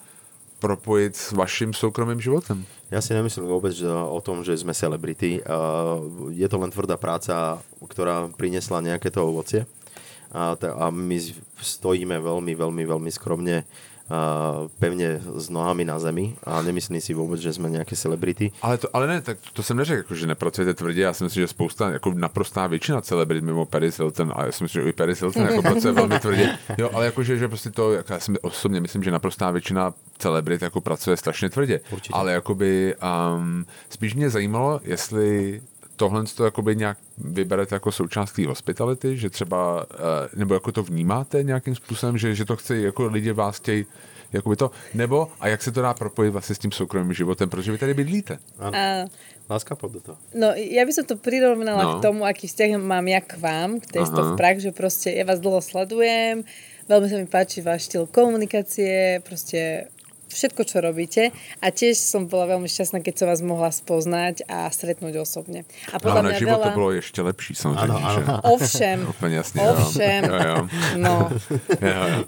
[0.59, 2.65] propojit s vaším soukromým životem.
[2.93, 5.41] Ja si nemyslím vôbec o tom, že sme celebrity.
[6.29, 9.65] Je to len tvrdá práca, ktorá prinesla nejaké to ovocie
[10.33, 11.21] a, a my
[11.61, 13.65] stojíme veľmi, veľmi, veľmi skromne
[14.13, 18.53] a pevne s nohami na zemi a nemyslím si vůbec, že jsme nějaké celebrity.
[18.63, 21.43] Ale, to, ale ne, tak to jsem neřekl, jako, že nepracujete tvrdě, já si myslím,
[21.43, 24.93] že spousta, jako naprostá většina celebrit mimo Paris Hilton, a já si myslím, že i
[24.93, 28.33] Paris Hilton jako pracuje velmi tvrdě, jo, ale jakože, že prostě to, jako já si
[28.41, 32.15] osobně myslím, že naprostá většina celebrit jako pracuje strašně tvrdě, Určitě.
[32.15, 32.95] ale jakoby
[33.37, 35.63] um, spíš mě zajímalo, jestli
[35.97, 40.83] tohle to jakoby nějak vyberete jako součást té hospitality, že třeba, eh, nebo jako to
[40.83, 43.87] vnímáte nějakým způsobem, že, že to chce, jako lidi vás chtějí
[44.33, 47.73] jakoby to, nebo a jak se to dá propojit vlastně s tím soukromým životem, protože
[47.73, 48.39] vy tady bydlíte.
[48.59, 48.79] Ano.
[48.79, 49.05] A...
[49.51, 50.17] Láska pod to.
[50.33, 51.93] No, ja by som to prirovnala no.
[51.99, 55.45] k tomu, aký vzťah mám ja k vám, k Taste Prague, že proste ja vás
[55.45, 56.47] dlho sledujem,
[56.89, 59.92] veľmi sa mi páči váš štýl komunikácie, proste
[60.35, 61.23] všetko, čo robíte.
[61.61, 65.69] A tiež som bola veľmi šťastná, keď som vás mohla spoznať a stretnúť osobne.
[65.93, 66.67] A podľa no, mňa život veľa...
[66.67, 67.93] to bolo ešte lepší, samozrejme.
[67.93, 68.35] Ano, ano.
[68.57, 68.99] Ovšem.
[69.13, 69.59] Úplne jasne.
[69.63, 70.21] Ovšem.
[70.25, 70.57] Jo, jo.
[70.99, 71.15] No.
[71.83, 72.21] Jo, jo.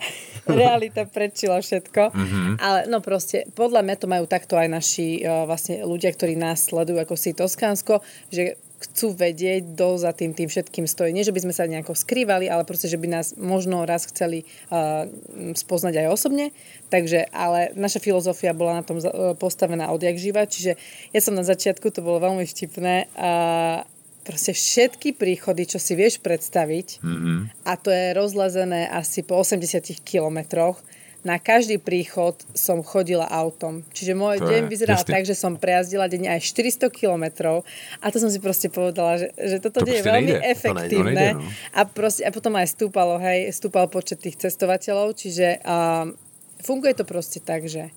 [0.61, 2.13] Realita prečila všetko.
[2.13, 2.49] Mm-hmm.
[2.61, 6.69] Ale no proste, podľa mňa to majú takto aj naši uh, vlastne ľudia, ktorí nás
[6.69, 11.11] sledujú ako si Toskánsko, že chcú vedieť, do za tým, tým všetkým stojí.
[11.11, 14.45] Nie, že by sme sa nejako skrývali, ale proste, že by nás možno raz chceli
[14.69, 15.09] uh,
[15.57, 16.53] spoznať aj osobne.
[16.93, 20.77] Takže, ale naša filozofia bola na tom uh, postavená odjak živa, čiže
[21.11, 23.83] ja som na začiatku, to bolo veľmi vtipné, uh,
[24.25, 27.69] proste všetky príchody, čo si vieš predstaviť, mm-hmm.
[27.69, 30.81] a to je rozlezené asi po 80 kilometroch,
[31.25, 33.81] na každý príchod som chodila autom.
[33.97, 35.13] Čiže môj to deň vyzeral jasný.
[35.17, 37.65] tak, že som prejazdila denne aj 400 kilometrov
[38.05, 40.45] a to som si proste povedala, že, že toto to je veľmi nejde.
[40.53, 40.93] efektívne.
[40.93, 41.49] To nejde, no.
[41.73, 46.13] a, proste, a potom aj stúpalo, hej, stúpal počet tých cestovateľov, čiže um,
[46.61, 47.89] funguje to proste tak, že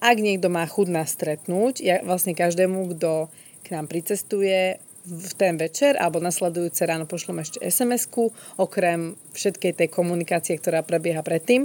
[0.00, 3.28] ak niekto má chud nás stretnúť, ja vlastne každému, kto
[3.60, 9.88] k nám pricestuje, v ten večer alebo nasledujúce ráno pošlom ešte SMS-ku, okrem všetkej tej
[9.88, 11.64] komunikácie, ktorá prebieha predtým.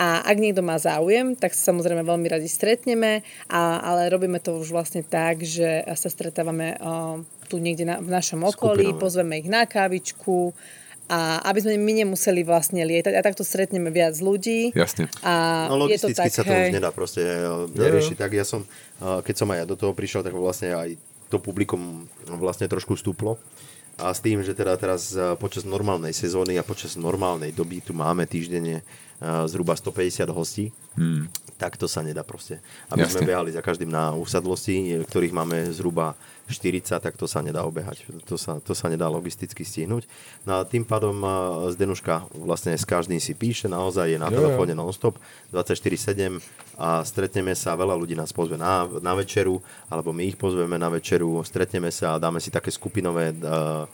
[0.00, 4.56] A ak niekto má záujem, tak sa samozrejme veľmi radi stretneme, a, ale robíme to
[4.56, 9.02] už vlastne tak, že sa stretávame o, tu niekde na, v našom okolí, Skupinové.
[9.02, 10.56] pozveme ich na kávičku,
[11.12, 14.72] a aby sme my nemuseli vlastne lietať a takto stretneme viac ľudí.
[14.72, 15.12] Jasne.
[15.20, 16.64] A no logisticky je to tak, sa to hej...
[16.72, 17.22] už nedá proste
[17.76, 18.16] neriešiť.
[18.16, 20.96] Tak ja som, e, keď som aj ja do toho prišiel, tak vlastne aj
[21.28, 22.08] to publikum
[22.40, 23.36] vlastne trošku stúplo.
[24.00, 27.92] A s tým, že teda teraz e, počas normálnej sezóny a počas normálnej doby tu
[27.92, 28.80] máme týždenne
[29.46, 31.30] zhruba 150 hostí, hmm.
[31.56, 32.58] tak to sa nedá proste.
[32.90, 33.22] Aby Jasne.
[33.22, 36.18] sme behali za každým na úsadlosti, ktorých máme zhruba
[36.50, 38.04] 40, tak to sa nedá obehať.
[38.26, 40.04] To sa, to sa nedá logisticky stihnúť.
[40.44, 41.14] No a tým pádom
[41.72, 45.16] Zdenuška vlastne s každým si píše, naozaj je na telefóne non-stop
[45.54, 46.42] 24-7
[46.76, 50.90] a stretneme sa, veľa ľudí nás pozve na, na večeru, alebo my ich pozveme na
[50.90, 53.86] večeru, stretneme sa a dáme si také skupinové uh,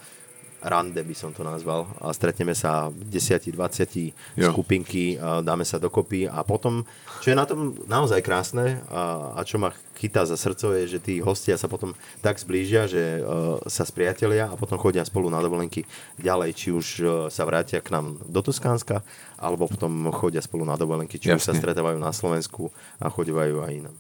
[0.63, 1.87] rande by som to nazval.
[2.03, 4.15] A stretneme sa 10-20
[4.51, 6.27] skupinky, dáme sa dokopy.
[6.27, 6.83] A potom,
[7.23, 10.99] čo je na tom naozaj krásne a, a čo ma chytá za srdco je, že
[11.03, 11.91] tí hostia sa potom
[12.23, 15.83] tak zblížia, že uh, sa spriatelia a potom chodia spolu na dovolenky
[16.23, 19.03] ďalej, či už uh, sa vrátia k nám do Toskánska,
[19.35, 21.43] alebo potom chodia spolu na dovolenky, či Jasne.
[21.43, 22.71] už sa stretávajú na Slovensku
[23.03, 23.97] a chodívajú aj inám.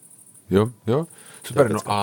[0.49, 1.05] Jo, jo,
[1.45, 1.99] super, no a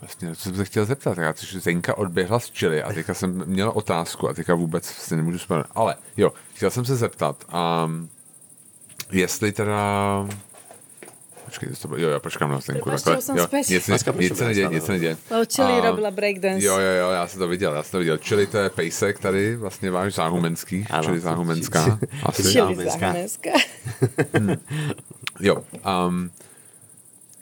[0.00, 3.42] Vlastně, co jsem se chtěl zeptat, já což Zenka odběhla z Chile a teďka jsem
[3.46, 5.66] měl otázku a teďka vůbec si nemůžu vzpomenout.
[5.74, 7.44] Ale jo, chtěl jsem se zeptat,
[7.84, 8.08] um,
[9.12, 10.26] jestli teda
[11.46, 12.90] Počkej, to bylo, jo, jo, počkám na Zenku.
[12.90, 15.16] Takhle, jo, nic, nic, nic se neděje, nic se neděje.
[15.30, 16.66] Lebo Chili robila breakdance.
[16.66, 18.18] Jo, jo, jo, já jsem to viděl, já jsem to viděl.
[18.18, 21.98] Chili to je pejsek tady, vlastně váš záhumenský, ano, Chili záhumenská.
[22.22, 22.42] Asi.
[22.42, 23.14] Chili záhumenská.
[24.34, 24.56] hmm.
[25.40, 25.64] Jo,
[26.08, 26.30] um,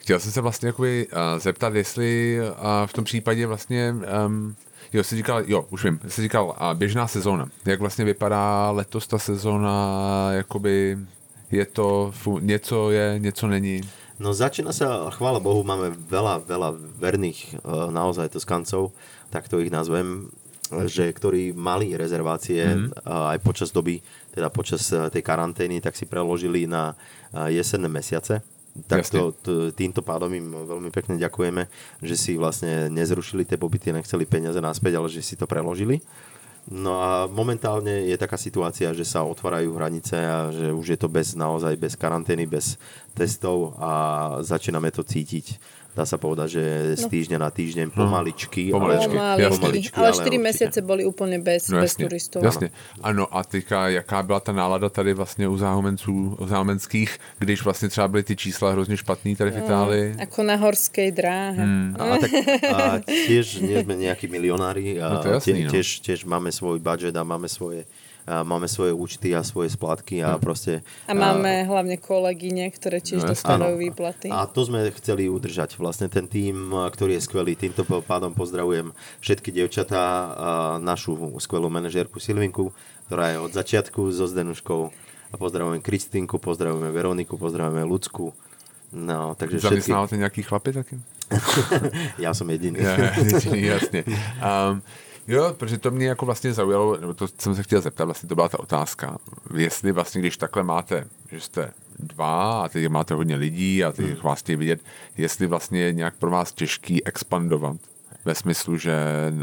[0.05, 2.47] Chtěl jsem se vlastně jakoby, uh, zeptat, jestli uh,
[2.87, 3.95] v tom případě vlastně,
[4.27, 4.57] um,
[4.93, 7.49] jo, jsi říkal, jo, už vím, jsi říkal uh, běžná sezóna.
[7.65, 10.99] Jak vlastně vypadá letos ta sezóna, jakoby
[11.51, 13.81] je to, fu, něco je, něco není?
[14.21, 18.93] No začína sa, chvála Bohu, máme veľa, veľa verných uh, naozaj Toskancov,
[19.33, 20.29] tak to ich nazvem,
[20.85, 23.09] že ktorí mali rezervácie mm-hmm.
[23.09, 24.05] uh, aj počas doby,
[24.37, 26.93] teda počas uh, tej karantény, tak si preložili na
[27.49, 28.45] jesenné mesiace
[28.91, 31.71] tak to, to, týmto pádom im veľmi pekne ďakujeme,
[32.03, 36.03] že si vlastne nezrušili tie pobyty, nechceli peniaze naspäť, ale že si to preložili.
[36.65, 41.13] No a momentálne je taká situácia, že sa otvárajú hranice a že už je to
[41.13, 42.81] bez naozaj bez karantény, bez
[43.15, 43.91] testov a
[44.43, 45.59] začíname to cítiť
[45.95, 46.63] dá sa povedať, že
[46.99, 47.11] z no.
[47.15, 48.75] týždňa na týždeň pomaličky.
[48.75, 48.83] No.
[48.83, 52.43] Pomaličky, ale, pomaličky ale 4 mesiace boli úplne bez, no, bez turistov.
[52.43, 52.75] Jasně.
[53.01, 57.89] Ano, a teďka, jaká byla ta nálada tady vlastně u záhumenců, u záhumenských, když vlastně
[57.89, 60.15] třeba byly ty čísla hrozně špatný tady v no, Itálii?
[60.19, 61.63] No, ako na horskej dráhe.
[61.63, 61.97] Hmm.
[61.99, 62.31] A, tak,
[62.75, 64.99] a tiež nie sme nejakí milionári.
[64.99, 65.71] A no to jasný, tie, no.
[65.71, 67.87] tiež, tiež máme svoj budget a máme svoje
[68.25, 70.41] a máme svoje účty a svoje splátky a hm.
[70.41, 70.73] proste...
[71.05, 74.33] A máme a, hlavne kolegyne, ktoré tiež no, dostávajú výplaty.
[74.33, 75.77] A to sme chceli udržať.
[75.77, 77.53] Vlastne ten tým, ktorý je skvelý.
[77.53, 80.05] Týmto pádom pozdravujem všetky devčatá,
[80.81, 82.73] našu skvelú manažérku Silvinku,
[83.13, 84.83] ktorá je od začiatku so Zdenuškou.
[85.33, 88.33] A pozdravujeme Kristinku, pozdravujeme Veroniku, pozdravujeme Lucku.
[88.95, 89.83] No, takže všetky...
[89.83, 90.95] Zamestnávate nejaký chlapi taký?
[92.25, 92.79] ja som jediný.
[92.79, 94.01] ja, jediný, jasne.
[94.45, 94.79] Um,
[95.29, 98.35] Jo, protože to mě jako vlastně zaujalo, nebo to jsem se chtěl zeptat, vlastně to
[98.35, 99.19] byla ta otázka.
[99.57, 104.07] Jestli vlastně, když takhle máte, že jste dva a teď máte hodně lidí a teď
[104.07, 104.17] hmm.
[104.23, 104.81] vás chtějí vidět,
[105.17, 107.77] jestli vlastně je nějak pro vás těžký expandovat
[108.25, 108.97] ve smyslu, že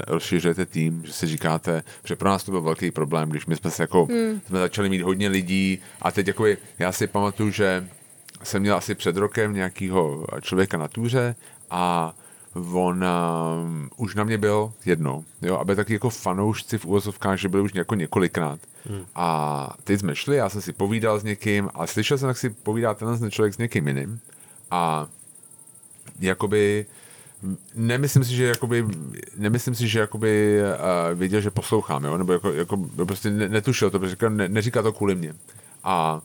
[0.07, 3.71] rozšiřujete tým, že si říkáte, že pro nás to byl velký problém, když my jsme
[3.71, 4.41] se jako, hmm.
[4.47, 6.45] jsme začali mít hodně lidí a teď jako
[6.79, 7.87] já si pamatuju, že
[8.43, 11.35] jsem měl asi před rokem nějakého člověka na túře
[11.69, 12.13] a
[12.55, 17.49] on uh, už na mě byl jednou, jo, aby taky jako fanoušci v úvozovkách, že
[17.49, 18.59] byli už jako několikrát.
[18.89, 19.05] Hmm.
[19.15, 22.49] A teď jsme šli, já jsem si povídal s někým a slyšel jsem, jak si
[22.49, 24.19] povídá tenhle člověk s někým jiným
[24.71, 25.07] a
[26.19, 26.85] jakoby
[27.75, 28.85] nemyslím si, že jakoby,
[29.37, 32.17] nemyslím si, že jakoby uh, věděl, že poslouchám, jo?
[32.17, 35.33] nebo jako, jako prostě netušil to, protože ne, neříká to kvůli mě.
[35.83, 36.21] A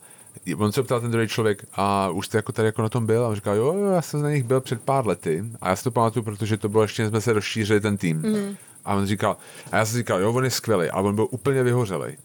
[0.57, 3.24] on se ptal ten druhý člověk, a už jste jako tady jako na tom byl?
[3.24, 5.45] A on říkal, jo, jo, já jsem na nich byl před pár lety.
[5.61, 8.16] A já si to pamatuju, protože to bylo ještě, jsme se rozšířili ten tým.
[8.16, 8.57] Mm.
[8.84, 9.37] A on říkal,
[9.72, 12.16] a já jsem říkal, jo, on je skvělý, ale on byl úplně vyhořelý.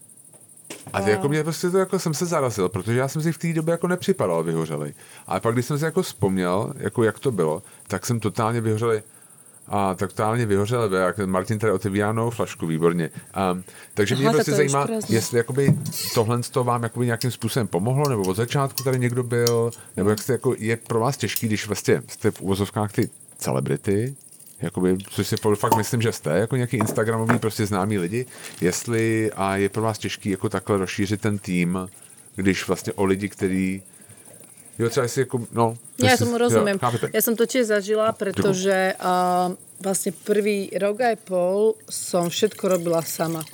[0.92, 3.38] A ty, jako mě prostě to jako jsem se zarazil, protože já jsem si v
[3.38, 4.94] té době jako nepřipadal vyhořelý.
[5.26, 9.02] Ale pak, když jsem si jako vzpomněl, jako jak to bylo, tak jsem totálně vyhořelý
[9.68, 13.10] a tak totálně vyhořel, jak Martin tady otevírá novou flašku, výborně.
[13.52, 15.74] Um, takže mě prostě zajímá, jestli jakoby
[16.14, 20.18] tohle to vám jakoby nějakým způsobem pomohlo, nebo od začátku tady někdo byl, nebo jak
[20.18, 24.14] jste, jako, je pro vás těžký, když vlastně jste v uvozovkách ty celebrity,
[24.60, 28.26] jakoby, což si fakt myslím, že jste, jako nějaký Instagramový prostě známý lidi,
[28.60, 31.88] jestli a je pro vás těžký jako takhle rozšířit ten tým,
[32.36, 33.82] když vlastně o lidi, kteří
[34.78, 35.76] Jo, třeba si jako, no.
[35.98, 36.80] Ja tomu rozumiem.
[36.82, 42.72] Jo, ja som to tiež zažila, pretože uh, vlastne prvý rok aj pol som všetko
[42.72, 43.44] robila sama.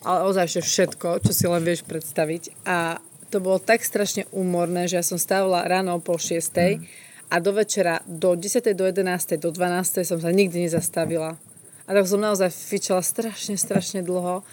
[0.00, 2.64] Ale ozaj všetko, čo si len vieš predstaviť.
[2.64, 6.84] A to bolo tak strašne úmorné, že ja som stávala ráno o pol šiestej mm.
[7.28, 8.64] a do večera do 10.
[8.72, 9.36] do 11.
[9.36, 10.08] do 12.
[10.08, 11.36] som sa nikdy nezastavila.
[11.84, 14.46] A tak som naozaj fičala strašne, strašne dlho.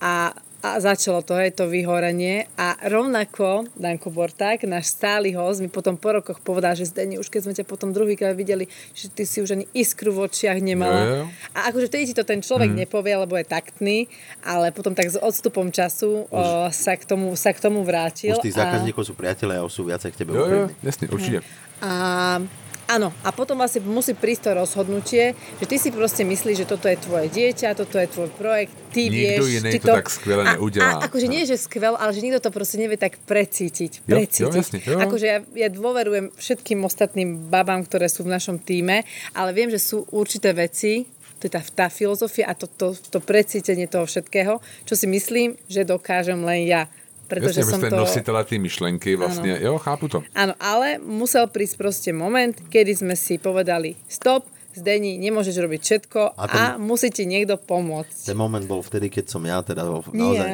[0.00, 5.72] A a začalo to, hej, to vyhorenie a rovnako Danko Borták, náš stály host, mi
[5.72, 9.24] potom po rokoch povedal, že Zdeni, už keď sme ťa potom druhýkrát videli, že ty
[9.24, 11.00] si už ani iskru v očiach nemala.
[11.00, 11.24] Jo, jo.
[11.56, 12.78] A akože vtedy ti to ten človek mm.
[12.84, 13.98] nepovie, lebo je taktný,
[14.44, 18.36] ale potom tak s odstupom času o, sa, k tomu, sa k tomu vrátil.
[18.36, 21.40] Už tých a- zákazníkov sú priatelia a sú viacej k tebe Jo, jo, jasne, určite.
[21.80, 22.44] A
[22.90, 26.90] áno, a potom vlastne musí prísť to rozhodnutie, že ty si proste myslíš, že toto
[26.90, 29.62] je tvoje dieťa, toto je tvoj projekt, ty Nikto vieš...
[29.62, 30.98] iný ty to tak skvele neudelá.
[30.98, 34.04] A, akože nie, že skvel, ale že nikto to proste nevie tak precítiť.
[34.10, 34.58] Jo, jo, precítiť.
[34.58, 34.98] jasne, jo.
[34.98, 39.78] Akože ja, ja dôverujem všetkým ostatným babám, ktoré sú v našom týme, ale viem, že
[39.78, 41.06] sú určité veci,
[41.40, 45.56] to je tá, tá filozofia a to, to, to precítenie toho všetkého, čo si myslím,
[45.72, 46.84] že dokážem len ja.
[47.30, 47.94] Pretože Jasne, som to...
[47.94, 50.26] nositeľa tej myšlenky, vlastne, jo, chápu to.
[50.34, 56.20] Áno, ale musel prísť proste moment, kedy sme si povedali stop, Zdeni, nemôžeš robiť všetko
[56.30, 58.30] a, A ten- a musí ti niekto pomôcť.
[58.30, 60.18] Ten moment bol vtedy, keď som ja teda bol Nie.
[60.22, 60.50] naozaj...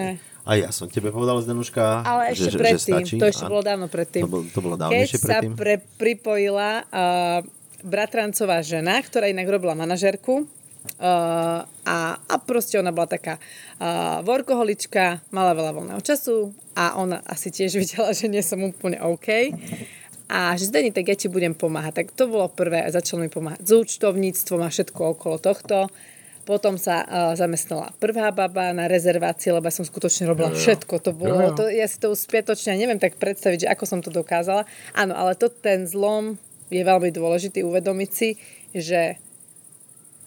[0.47, 3.15] A ja som tebe povedal, Zdenuška, Ale že, ešte že, predtým, že stačí.
[3.19, 4.23] to ešte a bolo dávno predtým.
[4.25, 7.43] To bolo, to bolo Keď dávnejšie sa pre, pripojila uh,
[7.83, 10.47] bratrancová žena, ktorá inak robila manažerku,
[10.97, 17.21] Uh, a, a proste ona bola taká uh, workoholička, mala veľa voľného času a ona
[17.29, 19.53] asi tiež videla, že nie som úplne OK.
[20.27, 22.03] A že Zdeni, tak ja ti budem pomáhať.
[22.03, 25.87] Tak to bolo prvé začal mi pomáhať s účtovníctvom a všetko okolo tohto.
[26.47, 30.95] Potom sa uh, zamestnala prvá baba na rezervácii, lebo ja som skutočne robila všetko.
[31.03, 31.57] To bolo, Jo, jo.
[31.59, 34.63] to, ja si to spiatočne neviem tak predstaviť, že ako som to dokázala.
[34.95, 36.39] Áno, ale to ten zlom
[36.71, 38.39] je veľmi dôležitý uvedomiť si,
[38.75, 39.19] že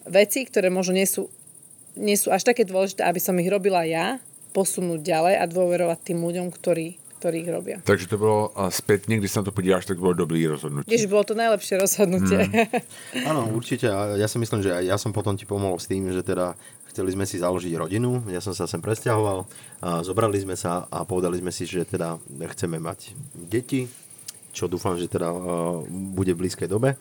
[0.06, 1.28] veci, ktoré možno nie sú,
[1.96, 6.18] nie sú až také dôležité, aby som ich robila ja, posunúť ďalej a dôverovať tým
[6.22, 7.76] ľuďom, ktorí, ktorí ich robia.
[7.84, 10.90] Takže to bylo a zpětně, když se na to podíváš, tak bylo dobrý rozhodnutí.
[10.90, 12.50] Ježiš, bolo to najlepšie rozhodnutie.
[13.30, 13.86] Áno, určite.
[13.92, 16.58] A ja si myslím, že ja som potom ti pomohol s tým, že teda
[16.90, 18.26] chceli sme si založiť rodinu.
[18.26, 19.46] Ja som sa sem presťahoval.
[19.84, 22.18] A zobrali sme sa a povedali sme si, že teda
[22.56, 23.86] chceme mať deti,
[24.50, 26.98] čo dúfam, že teda uh, bude v blízkej dobe.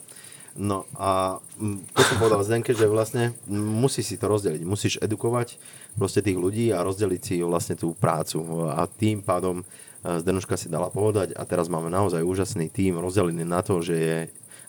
[0.57, 4.61] No a mm, to som povedal Zdenke, že vlastne musí si to rozdeliť.
[4.65, 5.61] Musíš edukovať
[5.97, 8.41] proste tých ľudí a rozdeliť si vlastne tú prácu.
[8.71, 13.45] A tým pádom uh, Zdenuška si dala povedať a teraz máme naozaj úžasný tým rozdelený
[13.45, 14.17] na to, že je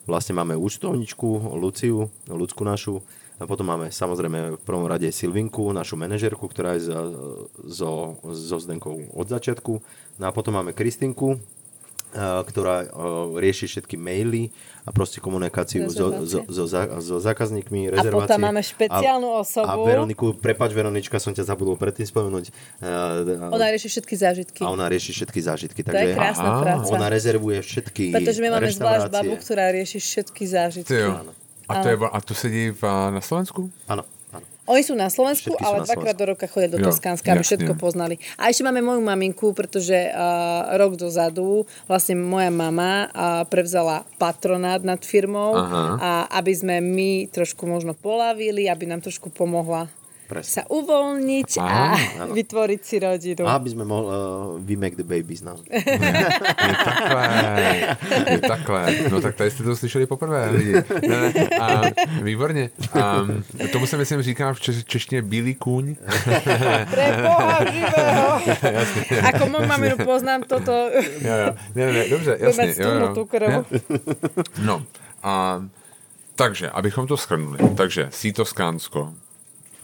[0.08, 3.04] Vlastne máme účtovničku, Luciu, ľudskú našu,
[3.40, 6.92] a potom máme samozrejme v prvom rade Silvinku, našu manažerku, ktorá je
[7.72, 9.80] so, so Zdenkou od začiatku.
[10.20, 11.40] No a potom máme Kristinku,
[12.18, 12.84] ktorá a,
[13.38, 14.50] rieši všetky maily
[14.82, 16.64] a proste komunikáciu so, so, so,
[16.98, 18.26] so zákazníkmi, A rezervácie.
[18.26, 19.68] potom máme špeciálnu a, osobu.
[19.68, 22.50] A Veroniku, prepač Veronička, som ťa zabudol predtým spomenúť.
[22.82, 24.60] A, Ona rieši všetky zážitky.
[24.64, 25.80] a ona rieši všetky zážitky.
[25.84, 26.90] To je Takže krásna Aha, práca.
[26.90, 30.90] ona rezervuje všetky Pretože my máme zvlášť babu, ktorá rieši všetky zážitky.
[30.90, 31.12] Ty jo.
[31.70, 32.82] A to, je, a to sedí v,
[33.14, 33.70] na Slovensku?
[33.86, 34.19] Áno, áno.
[34.70, 37.42] Oni sú na Slovensku, Všetky ale na dvakrát do roka chodia do Jo, Toskánska, aby
[37.42, 37.58] jasne.
[37.58, 38.22] všetko poznali.
[38.38, 44.78] A ešte máme moju maminku, pretože uh, rok dozadu vlastne moja mama uh, prevzala patronát
[44.86, 45.82] nad firmou Aha.
[45.98, 49.90] a aby sme my trošku možno polavili, aby nám trošku pomohla
[50.30, 50.62] Presne.
[50.62, 53.42] sa uvoľniť a Áno, vytvoriť si rodinu.
[53.50, 55.58] A aby sme mohli uh, we make the babies now.
[56.70, 57.24] Je takhle,
[58.30, 58.82] je takhle.
[59.10, 60.72] No tak tady jste to slyšeli poprvé, lidi.
[61.08, 61.32] Ne.
[61.60, 61.82] A,
[62.22, 62.70] výborně.
[63.02, 63.26] A,
[63.72, 65.96] tomu se myslím říká v če- češtině bílý kůň.
[67.72, 68.40] Živého!
[69.34, 70.72] Ako moju maminu poznám, toto
[71.20, 71.50] Jo, jo.
[71.74, 72.74] Ne, ne, dobře, jasně.
[72.78, 73.14] Jo, jo.
[73.14, 73.48] tú krv.
[73.48, 73.62] Ne?
[74.62, 74.82] No,
[75.22, 75.62] a
[76.36, 77.58] takže, abychom to schrnuli.
[77.76, 79.12] Takže, Sítoskánsko.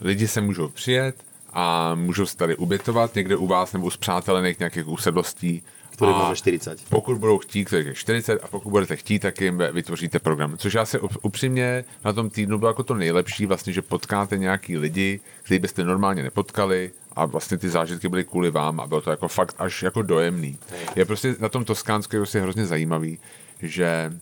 [0.01, 1.15] Lidi se můžou přijet
[1.53, 5.63] a můžou se tady ubytovat někde u vás nebo u zpřátelených nějakých usedlostí.
[5.97, 6.77] Ktorý A máme 40.
[6.89, 10.57] Pokud budou chtít, kterých je 40, a pokud budete chtít, tak jim vytvoříte program.
[10.57, 14.77] Což já up- upřímně na tom týdnu bylo jako to nejlepší, vlastně, že potkáte nějaký
[14.77, 19.09] lidi, který byste normálně nepotkali a vlastně ty zážitky byly kvůli vám a bylo to
[19.09, 20.57] jako fakt až jako dojemný.
[20.95, 23.19] Je prostě na tom Toskánsku je prostě hrozně zajímavý,
[23.61, 24.13] že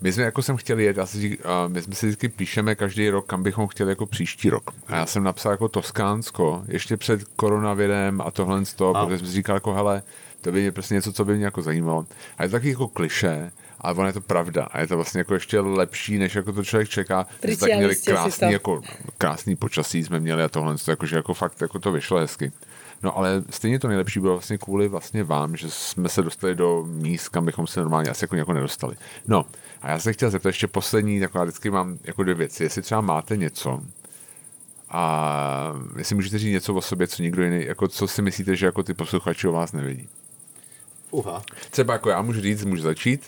[0.00, 2.74] my jsme jako jsem chtěli jet, já si, řík- a my jsme si vždycky píšeme
[2.74, 4.70] každý rok, kam bychom chtěli jako příští rok.
[4.86, 9.18] A já jsem napsal jako Toskánsko, ještě před koronavirem a tohle z toho, A- protože
[9.18, 10.02] jsem si říkal jako hele,
[10.40, 12.06] to by mě prostě něco, co by mě jako zajímalo.
[12.38, 14.64] A je to taky jako kliše, ale ono je to pravda.
[14.64, 17.26] A je to vlastně jako ještě lepší, než jako to člověk čeká.
[17.44, 18.52] Jsme tak měli krásný, to.
[18.52, 18.82] jako,
[19.18, 22.52] krásný počasí jsme měli a tohle, jakože jako fakt jako to vyšlo hezky.
[23.02, 26.84] No ale stejně to nejlepší bylo vlastně kvůli vlastně vám, že jsme se dostali do
[26.86, 28.96] míst, kam bychom se normálně asi jako, jako nedostali.
[29.26, 29.44] No
[29.82, 32.62] a já se chtěl zeptat ještě poslední, jako já vždycky mám jako dvě věci.
[32.62, 33.80] Jestli třeba máte něco,
[34.90, 38.66] a jestli můžete říct něco o sobě, co nikdo jiný, jako co si myslíte, že
[38.66, 40.08] jako ty posluchači o vás nevědí.
[41.10, 41.42] Uha.
[41.70, 43.22] Třeba jako já můžu říct, můžu začít.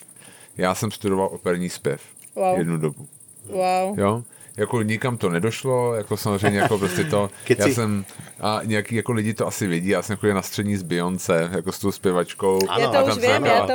[0.57, 2.03] Já jsem studoval operní zpěv
[2.34, 2.59] Wow.
[2.59, 3.09] jednu dobu.
[3.44, 3.98] Wow.
[3.98, 4.24] Jo?
[4.61, 8.05] Jako nikam to nedošlo, jako samozřejmě jako prostě to, já jsem,
[8.41, 11.73] a nějaký jako lidi to asi vidí, já jsem chodil na střední s Beyoncé, jako
[11.73, 12.59] s tou zpěvačkou.
[12.69, 13.17] Ano, Ja to a už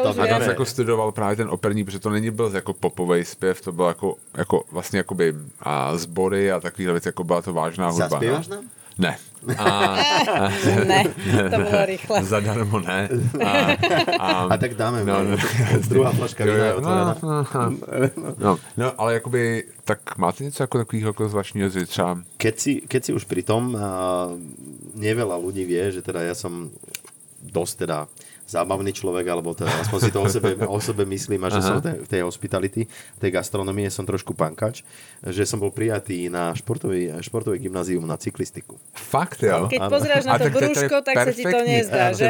[0.04, 2.74] to už A tam jsem jako studoval právě ten operní, protože to není byl jako
[2.74, 7.42] popovej zpěv, to bylo jako, jako vlastně jakoby a sbory a takovýhle věci, jako byla
[7.42, 8.20] to vážná hudba.
[8.22, 8.44] No.
[8.50, 8.70] nám?
[8.98, 9.18] Ne.
[9.58, 9.98] A,
[10.90, 11.04] Ne,
[11.52, 12.24] to bolo rýchle.
[12.24, 13.10] zadarmo ne.
[13.46, 13.50] A,
[14.20, 15.38] a, A tak dáme No, no, no.
[15.90, 17.16] druhá flaška vína je otvorená.
[17.22, 22.20] no, no, no, no, ale jakoby, tak máte něco jako takového jako zvláštního, že třeba
[22.38, 24.30] Keď si, keď si už pri tom, a
[24.96, 26.72] neveľa ľudí vie, že teda ja som
[27.46, 28.08] dosť teda
[28.46, 31.68] zábavný človek, alebo teda aspoň si to o sebe, o sebe myslím a že Aha.
[31.68, 34.86] som v tej, v tej hospitality, v tej gastronomie som trošku pankač,
[35.26, 38.78] že som bol prijatý na športový, športový gymnázium na cyklistiku.
[38.94, 39.66] Fakt, jo?
[39.66, 42.28] Keď pozráš na A to brúško, tak sa ti to nezdá, že?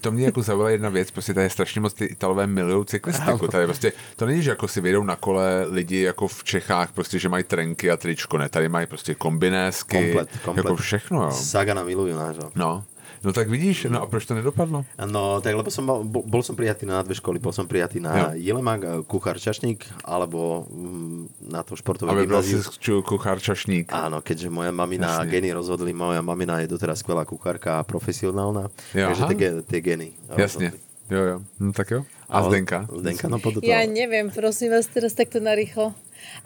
[0.00, 3.48] To, mě jako zaujala jedna věc, prostě tady je strašně moc ty Italové milují cyklistiku.
[3.48, 7.18] Tady prostě, to není, že jako si vyjdou na kole lidi jako v Čechách, prostě,
[7.18, 10.64] že mají trenky a tričko, ne, tady mají prostě kombinésky, Komplet, komplet.
[10.64, 11.30] jako všechno, jo.
[11.30, 12.50] Sagana milujú nášho.
[12.54, 12.84] No,
[13.26, 14.86] no tak vidíš, no a proč to nedopadlo?
[15.10, 17.42] No, tak lebo som mal, bol, bol som prijatý na dve školy.
[17.42, 22.62] Bol som prijatý na Jilemak, eh, kuchár čašník, alebo mm, na to športové Aby gymnázium.
[23.02, 23.90] kuchár čašník.
[23.90, 25.34] Áno, keďže moja mamina Jasne.
[25.34, 30.08] geny rozhodli, moja mamina je doteraz skvelá kuchárka a profesionálna, Jo, takže tie, tie geny.
[30.36, 30.72] Jasně,
[31.10, 31.36] jo, jo.
[31.58, 32.06] No tak jo.
[32.28, 32.86] A Zdenka?
[32.90, 35.94] Zdenka, no podľa Ja neviem, prosím vás teraz takto narýchlo.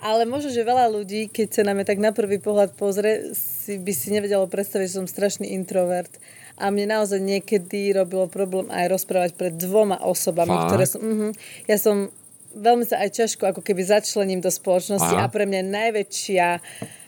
[0.01, 3.81] Ale možno, že veľa ľudí, keď sa na mňa tak na prvý pohľad pozrie, si,
[3.81, 6.12] by si nevedelo predstaviť, že som strašný introvert.
[6.61, 10.69] A mne naozaj niekedy robilo problém aj rozprávať pred dvoma osobami, Fakt?
[10.69, 11.01] ktoré som...
[11.01, 11.31] Uh-huh,
[11.65, 12.13] ja som
[12.55, 15.27] veľmi sa aj ťažko ako keby začlením do spoločnosti Aha.
[15.27, 16.47] a pre mňa najväčšia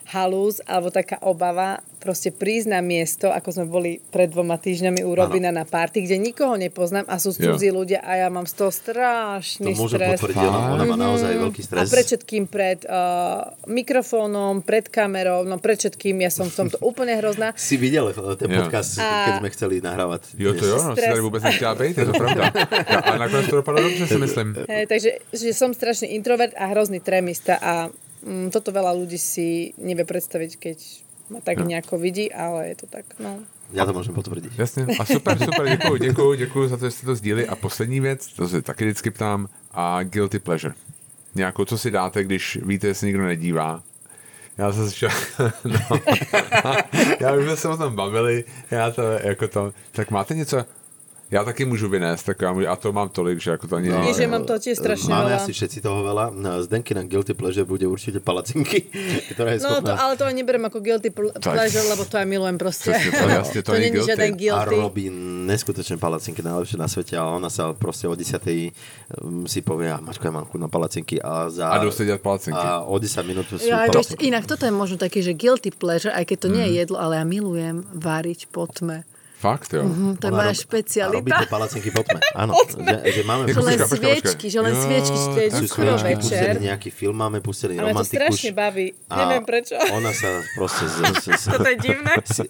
[0.05, 5.15] halúz alebo taká obava proste prísť na miesto, ako sme boli pred dvoma týždňami u
[5.15, 8.71] Robina na party, kde nikoho nepoznám a sú cudzí ľudia a ja mám z toho
[8.71, 10.19] To strašný môžem stres.
[10.19, 11.87] potvrdiť, ona, má naozaj veľký A stres.
[11.87, 17.15] pred všetkým pred uh, mikrofónom, pred kamerou, no pred všetkým, ja som v tomto úplne
[17.15, 17.55] hrozná.
[17.55, 20.35] Si videl eh, ten podcast, A- keď sme chceli nahrávať.
[20.35, 22.43] Jo, to jo, no, si tady vůbec nechtěla být, je to pravda.
[22.91, 24.55] Ja, a nakonec to dopadlo dobře, si myslím.
[24.67, 27.87] Hej, takže že som strašný introvert a hrozný trémista a
[28.51, 30.77] toto veľa ľudí si nevie predstaviť, keď
[31.29, 31.65] ma tak No.
[31.65, 33.39] nejako vidí, ale je to tak, no.
[33.73, 34.53] Ja to môžem potvrdiť.
[34.59, 34.85] Jasně.
[34.99, 37.47] A super, super, děkuju, děkuju, děkuju za to, že jste to sdíli.
[37.47, 40.73] A poslední věc, to se taky vždycky ptám, a guilty pleasure.
[41.35, 43.83] Nějakou, co si dáte, když víte, že se nikdo nedívá.
[44.57, 45.05] Já jsem si
[45.65, 45.97] no.
[47.19, 50.65] Já už jsme se o tom bavili, já to jako to, tak máte něco,
[51.33, 53.79] já taky můžu vynést, tak já můžu, a to mám tolik, že jako to.
[53.81, 55.41] Nie, že mám to tiež strašne Máme veľa.
[55.41, 56.25] asi všetci toho veľa.
[56.31, 58.85] No, Zdenky na Guilty Pleasure bude určite palacinky,
[59.33, 59.93] ktorá je No, to, schopná...
[59.97, 62.93] ale to ani berem ako guilty pl- pleasure, lebo to aj milujem proste.
[62.93, 64.09] Presne, to jasne, to to nie je není guilty.
[64.13, 65.03] žiaden a robí
[65.43, 68.37] neskutočné palacinky, najlepšie na svete a ona sa proste o 10.
[69.17, 71.67] um, si povie, a Maťko, ja mám chuť na palacinky a za...
[71.67, 72.61] A dělat palacinky.
[72.61, 76.11] A o 10 minút sú Ja, vieš, inak toto je možno taký, že guilty pleasure,
[76.11, 76.69] aj keď to nie Mhm.
[76.69, 79.03] je jedlo, ale ja milujem variť po tme.
[79.43, 79.83] Fakt, jo.
[79.83, 81.17] Hm, to je moja rob- A špecialita.
[81.19, 82.19] robíte palacinky po tme.
[82.41, 83.43] Áno, že, že máme...
[83.45, 86.15] Že len sviečky, že len sviečky, že to je skoro sviečky, večer.
[86.15, 88.15] pustili nejaký film, máme pustili A mňa to romantiku.
[88.23, 88.87] strašne baví.
[89.11, 89.75] Neviem prečo.
[89.91, 92.13] Ona sa proste z, z, z, Toto je divné.
[92.39, 92.49] si-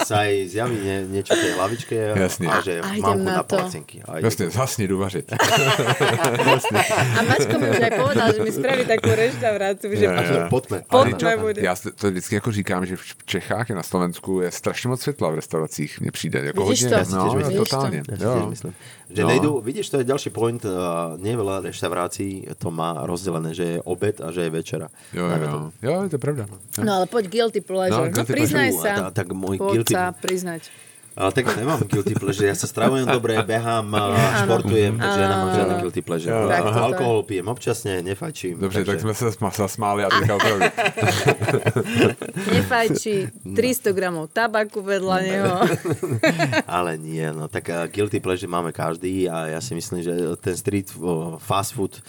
[0.00, 2.46] sa jej zjaví nie, niečo v tej hlavičke Jasne.
[2.48, 3.60] a že A mám na na to.
[3.60, 4.00] palacinky.
[4.00, 5.28] A ide Jasně, zasni, jdu vařit.
[5.28, 10.78] A Maťko mi už aj povedal, že mi spraví takú reštauráciu, že to potme.
[10.86, 11.60] Pod Ale tme bude.
[11.60, 15.00] Já si to vždycky jako říkám, že v Čechách i na Slovensku je strašně moc
[15.00, 16.38] světla v restauracích, mně přijde.
[16.54, 17.16] Jako Vidíš hodně, to?
[17.16, 17.64] no, Vidíš jo, to?
[17.66, 18.00] totálně.
[18.08, 18.72] Ja si Jo.
[19.14, 19.28] Že No.
[19.28, 20.70] nejdú, vidíš, to je ďalší point, uh,
[21.20, 24.88] nie veľa reštaurácií to má rozdelené, že je obed a že je večera.
[25.12, 26.48] Jo, jo, jo, je to pravda.
[26.80, 28.00] No ale poď guilty pleasure.
[28.00, 28.96] No, No, guilty priznaj pleasure.
[28.96, 29.06] sa.
[29.06, 30.62] A tak môj Poď guilty- sa priznať.
[31.14, 35.28] Ale tak ja nemám guilty pleasure, ja sa stravujem dobre, behám, a športujem, takže ja
[35.30, 36.34] nemám žiadne guilty pleasure.
[36.34, 36.82] Tak toto je.
[36.90, 38.58] Alkohol pijem občasne, nefajčím.
[38.58, 40.64] Dobře, tak takže- jsme se sma- zasmáli a teďka opravdu.
[42.54, 45.54] Nefajči 300 gramov tabaku vedľa neho.
[46.76, 50.12] Ale nie, no tak uh, guilty pleasure máme každý a ja si myslím, že
[50.42, 50.90] ten street
[51.38, 52.02] fast food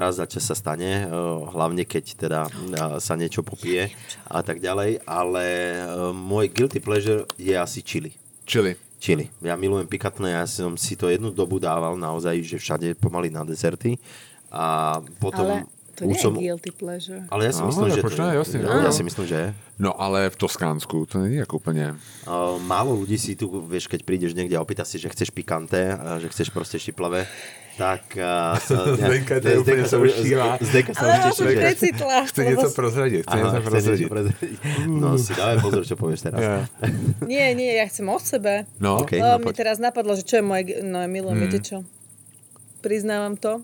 [0.00, 2.52] raz za čas sa stane, uh, hlavne keď teda uh,
[2.98, 3.90] sa niečo popije
[4.26, 5.44] a tak ďalej, ale
[5.84, 8.12] uh, môj guilty pleasure je asi chili.
[8.44, 8.76] Čili.
[9.00, 9.28] Chili.
[9.44, 13.44] Ja milujem pikantné, ja som si to jednu dobu dával naozaj, že všade pomaly na
[13.44, 14.00] deserty
[14.48, 16.32] a potom Ale to nie už je som...
[16.34, 17.22] guilty pleasure.
[17.30, 18.02] Ale ja si No, myslím, tak že...
[18.02, 18.80] proč ne, jasně, ja, jo.
[18.82, 19.48] ja si myslím, že je.
[19.78, 21.94] No ale v Toskánsku to není jako úplně...
[22.26, 25.94] Uh, málo ľudí si tu, vieš, keď prídeš niekde a opýta si, že chceš pikanté,
[25.94, 27.26] a že chceš proste štiplavé,
[27.74, 28.02] tak...
[28.14, 28.54] Uh,
[28.96, 30.46] Zdenka, to je úplne sa už- zaušívá.
[30.58, 31.60] Zdenka sa Ale už som že...
[31.60, 32.16] necitla.
[32.24, 34.00] Chce něco prozradit, chce něco prozradit.
[34.00, 34.58] niečo prezradiť.
[34.86, 36.70] No si dávaj pozor, čo povieš teraz.
[37.20, 38.64] Nie, nie, ja chcem o sebe.
[38.78, 39.14] No, OK.
[39.14, 40.62] Okay, no mi teraz napadlo, že čo je moje...
[40.80, 41.44] No, ja milujem, Hmm.
[41.44, 41.76] viete čo?
[42.80, 43.62] Priznávam to.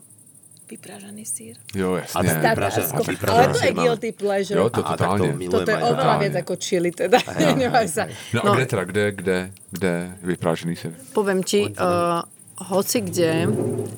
[0.70, 1.58] vypražaný sír.
[1.74, 2.30] Jo, A jasně.
[2.30, 4.54] tak vypražaný- a vypražaný Ale to je sír guilty pleasure.
[4.54, 5.28] Jo, to A tak totálně.
[5.28, 6.22] to milujem Toto je aj oveľa totálne.
[6.22, 7.18] viac ako chili, teda.
[7.58, 8.02] Nevaj sa.
[8.30, 9.38] No, a kde teda, kde, kde,
[9.74, 9.92] kde
[10.22, 10.88] vyprážený se?
[11.10, 12.22] Poviem ti, uh,
[12.60, 13.48] hoci kde,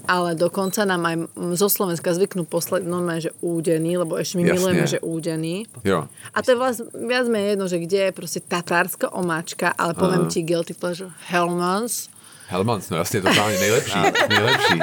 [0.06, 1.16] ale dokonca nám aj
[1.58, 4.54] zo Slovenska zvyknú poslať normálne, že údený, lebo ešte my Jasne.
[4.54, 5.66] milujeme, že údený.
[5.82, 6.06] Jo.
[6.30, 10.30] A to je vlastne viac menej jedno, že kde je proste tatárska omáčka, ale poviem
[10.30, 12.11] ti guilty pleasure Hellmans.
[12.52, 13.98] Helmans, no jasně, totálně nejlepší,
[14.28, 14.76] nejlepší.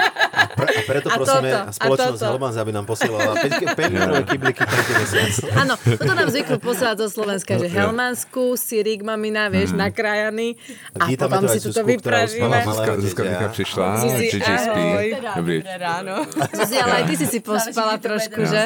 [0.56, 2.22] Pre, a preto A prosíme toto, a spoločnosť.
[2.26, 4.64] Helmans, aby nám posielala 5 minulé kybliky
[4.98, 5.34] mesiac.
[5.54, 10.58] Áno, toto nám zvyknú posielať zo Slovenska, že Helmansku, Sirik mamina, vieš, nakrájaný
[10.98, 12.58] a Vítame potom si ktorá vypražíme.
[12.66, 13.22] Zuzka, Zuzka
[13.54, 14.84] přišla, Zuzi, JJ spí.
[14.90, 15.08] ahoj.
[15.36, 15.58] Dobrý.
[15.62, 16.16] Dobré ráno.
[16.58, 18.62] Zuzi, ale aj ty si si pospala trošku, že?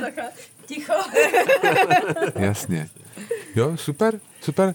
[0.65, 0.95] Ticho.
[2.35, 2.87] Jasně.
[3.55, 4.73] Jo, super, super.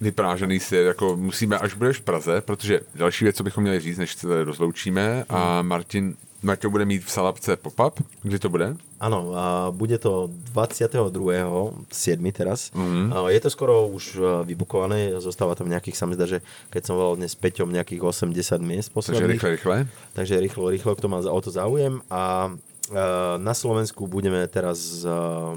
[0.00, 3.98] Vyprážený si, jako musíme, až budeš v Praze, protože další věc, co bychom měli říct,
[3.98, 8.76] než se rozloučíme, a Martin, Martin bude mít v Salapce pop-up, kdy to bude?
[9.00, 12.32] Áno, a bude to 22.7.
[12.32, 12.70] teraz.
[12.70, 13.26] Mm-hmm.
[13.26, 16.94] Je to skoro už e, vybukované, zostáva tam nejakých, sa mi zdá, že keď som
[16.94, 19.38] volal dnes s Peťom, nejakých 80 miest Takže posledných.
[19.38, 19.76] rychle, rychle.
[20.14, 22.02] Takže rýchlo, rýchlo, kto má o to záujem.
[22.10, 22.98] A e,
[23.38, 25.10] na Slovensku budeme teraz e,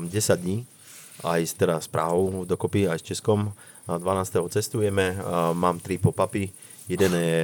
[0.09, 0.65] 10 dní,
[1.23, 3.53] aj s, teda s Prahou dokopy, aj s Českom.
[3.89, 4.53] A 12.
[4.53, 5.17] cestujeme,
[5.57, 6.53] mám tri pop-upy.
[6.89, 7.41] Jeden je,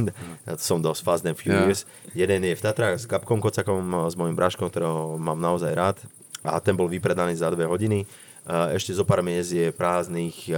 [0.68, 4.70] som dosť Fast and Furious, jeden je v Tatrách s Kapkom Kocakom, s mojim bráškom,
[4.70, 5.96] ktorého mám naozaj rád.
[6.46, 8.06] A ten bol vypredaný za dve hodiny.
[8.46, 10.54] Ešte zo pár miest je prázdnych,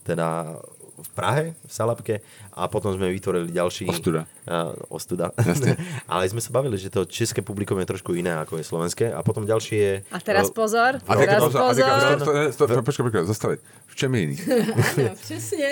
[0.00, 0.56] teda
[0.98, 2.14] v Prahe, v Salapke
[2.52, 3.86] a potom sme vytvorili ďalší...
[3.86, 4.26] Ostuda.
[4.44, 5.30] Uh, ostuda.
[5.38, 5.78] Jasne.
[6.12, 9.06] Ale sme sa bavili, že to české publikum je trošku iné, ako je slovenské.
[9.14, 9.92] A potom ďalší je...
[10.10, 11.90] A teraz pozor, A teraz pozor, pozor.
[12.18, 12.24] to,
[12.54, 13.48] to, to,
[13.98, 14.36] to, čem je jiný?
[14.78, 15.70] Ano, přesně.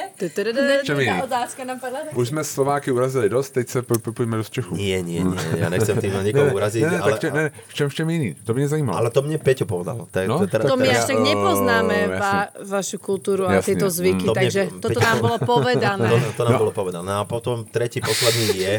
[0.84, 2.16] Čem je otázka napadla taky.
[2.16, 4.74] Už jsme Slováky urazili dost, teď se po- po- pojďme do Čechů.
[4.76, 5.38] Nie, nie, nie.
[5.62, 8.06] Ja nechcem tým nikoho uraziť, ne, ne, ale, tak če, ne, v čem, v čem
[8.10, 8.28] jiný?
[8.44, 8.98] To mě zajímalo.
[8.98, 10.06] ale to mne Peťo povedal.
[10.10, 14.26] Tak, No, teda, To my až tak nepoznáme Ó, va, vašu kultúru a tieto zvyky,
[14.26, 14.34] Mm.
[14.34, 16.08] To takže toto nám bolo povedané.
[16.10, 17.06] To, to nám bolo povedané.
[17.06, 18.74] No a potom tretí, posledný je...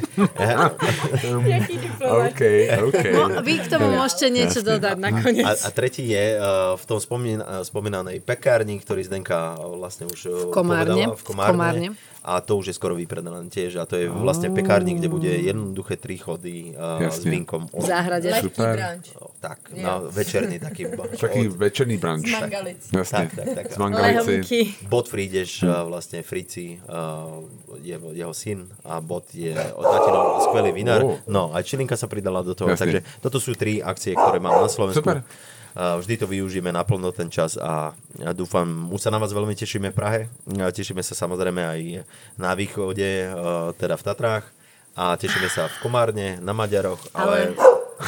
[1.47, 2.31] Jaký diplomat.
[2.33, 2.41] OK,
[2.89, 3.03] OK.
[3.13, 5.45] No, vy k tomu môžete niečo dodať nakoniec.
[5.45, 9.36] A, a tretí je uh, v tom spomín, uh, spomínanej pekárni, ktorý Zdenka
[9.77, 11.11] vlastne už uh, Komárne.
[11.11, 11.49] povedala, v Komárne.
[11.49, 11.89] V Komárne.
[12.27, 13.79] A to už je skoro vypredané tiež.
[13.79, 17.31] A to je vlastne pekárni, kde bude jednoduché tri chody uh, s Jasne.
[17.31, 17.71] vínkom.
[17.71, 18.27] V záhrade.
[18.43, 18.75] Super.
[18.75, 19.15] branč.
[19.39, 20.91] Tak, na večerný taký.
[21.23, 22.27] Taký večerný brunch.
[22.27, 22.81] Z Mangalic.
[22.91, 23.17] Jasně.
[23.17, 23.65] Tak, tak, tak.
[23.73, 24.75] Z Mangalici.
[24.91, 27.47] Bot Friedeš, uh, vlastne Frici, uh,
[27.79, 31.01] jeho, jeho syn a Bot je tatino skvelý vinár.
[31.07, 31.15] Oh.
[31.31, 32.83] No, aj Čilinka sa pridala do toho, Jasne.
[32.83, 34.99] takže toto sú tri akcie, ktoré mám na Slovensku.
[34.99, 35.23] Super.
[35.77, 39.93] Vždy to využijeme naplno ten čas a ja dúfam, už sa na vás veľmi tešíme
[39.93, 40.21] v Prahe.
[40.57, 42.01] A tešíme sa samozrejme aj
[42.41, 44.45] na východe, uh, teda v Tatrách
[44.97, 47.53] a tešíme sa v Komárne, na Maďaroch, ale,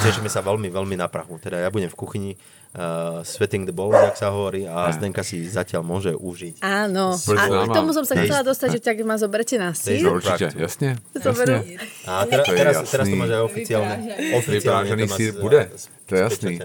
[0.02, 1.38] tešíme sa veľmi, veľmi na Prahu.
[1.38, 2.32] Teda ja budem v kuchyni
[2.74, 6.66] uh, sweating the balls, jak sa hovorí, a Zdenka si zatiaľ môže užiť.
[6.66, 7.14] Áno.
[7.14, 10.02] A k tomu som sa chcela dostať, že tak ma zoberte na sír.
[10.02, 10.98] No, určitě, jasně.
[11.22, 11.54] Zoberú.
[11.54, 11.78] jasně.
[12.10, 13.96] A teraz, teraz, teraz to máš aj oficiálne.
[14.34, 15.62] oficiálne máš, sír bude.
[16.10, 16.56] To je jasný.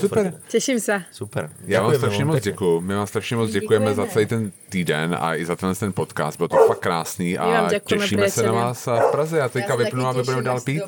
[0.00, 0.34] Super.
[0.50, 1.02] Teším sa.
[1.12, 1.50] Super.
[1.66, 2.80] Já vám veľmi moc děkuju.
[2.80, 6.36] My vám strašně moc děkujeme za celý ten týden a i za tenhle ten podcast.
[6.36, 9.38] Bylo to fakt krásný vám a těšíme se na vás v Praze.
[9.38, 10.82] Já teďka vypnu a my budeme dál pít.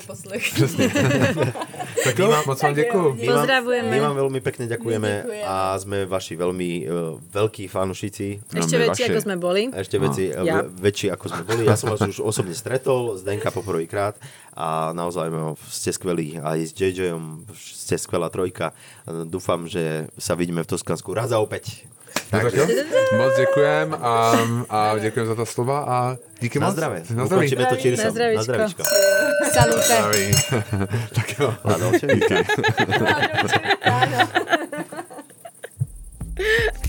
[0.55, 0.89] Přesně.
[2.05, 3.15] tak jo, moc vám děkuju.
[3.15, 3.91] My vám- Pozdravujeme.
[3.91, 5.11] My vám veľmi pekne ďakujeme
[5.47, 8.43] a sme vaši veľmi uh, veľkí fanúšici.
[8.55, 9.63] Ešte my väčší, ako sme boli.
[9.73, 10.43] Ešte Ja.
[10.45, 10.57] ja.
[10.67, 11.63] väčší ako sme boli.
[11.67, 14.19] Ja som vás už osobne stretol, Zdenka poprvýkrát
[14.59, 15.31] a naozaj
[15.71, 16.43] ste skvelí.
[16.43, 18.75] Aj s JJom ste skvelá trojka.
[19.07, 21.87] Dúfam, že sa vidíme v Toskansku raz a opäť.
[22.31, 22.67] Tak jo,
[23.17, 24.33] moc děkujem a,
[24.69, 26.75] a děkujem za ta slova a díky Na moc.
[26.77, 26.99] zdravé.
[27.15, 27.47] Na zdraví.
[27.47, 28.05] Ukončíme to čirsom.
[28.05, 28.37] Na zdravíčko.
[28.37, 28.83] Na zdravíčko.
[29.53, 29.83] Salute.
[29.87, 30.31] Zdraví.
[31.15, 31.55] tak jo.
[31.65, 32.37] Na dolčevíka.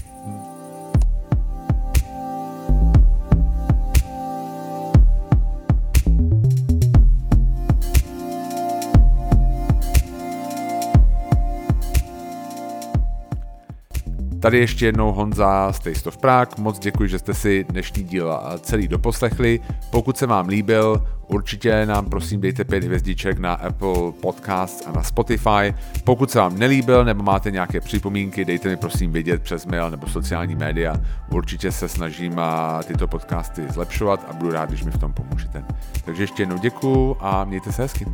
[14.39, 16.63] Tady ještě jednou Honza z Taste of Prague.
[16.63, 19.59] Moc děkuji, že jste si dnešní díl celý doposlechli.
[19.91, 25.03] Pokud se vám líbil, určitě nám prosím dejte pět hvězdiček na Apple Podcasts a na
[25.03, 25.73] Spotify.
[26.03, 30.07] Pokud se vám nelíbil nebo máte nějaké připomínky, dejte mi prosím vědět přes mail nebo
[30.07, 30.95] sociální média.
[31.31, 32.41] Určitě se snažím
[32.87, 35.63] tyto podcasty zlepšovat a budu rád, když mi v tom pomůžete.
[36.05, 38.05] Takže ještě jednou děkuju a mějte se hezky.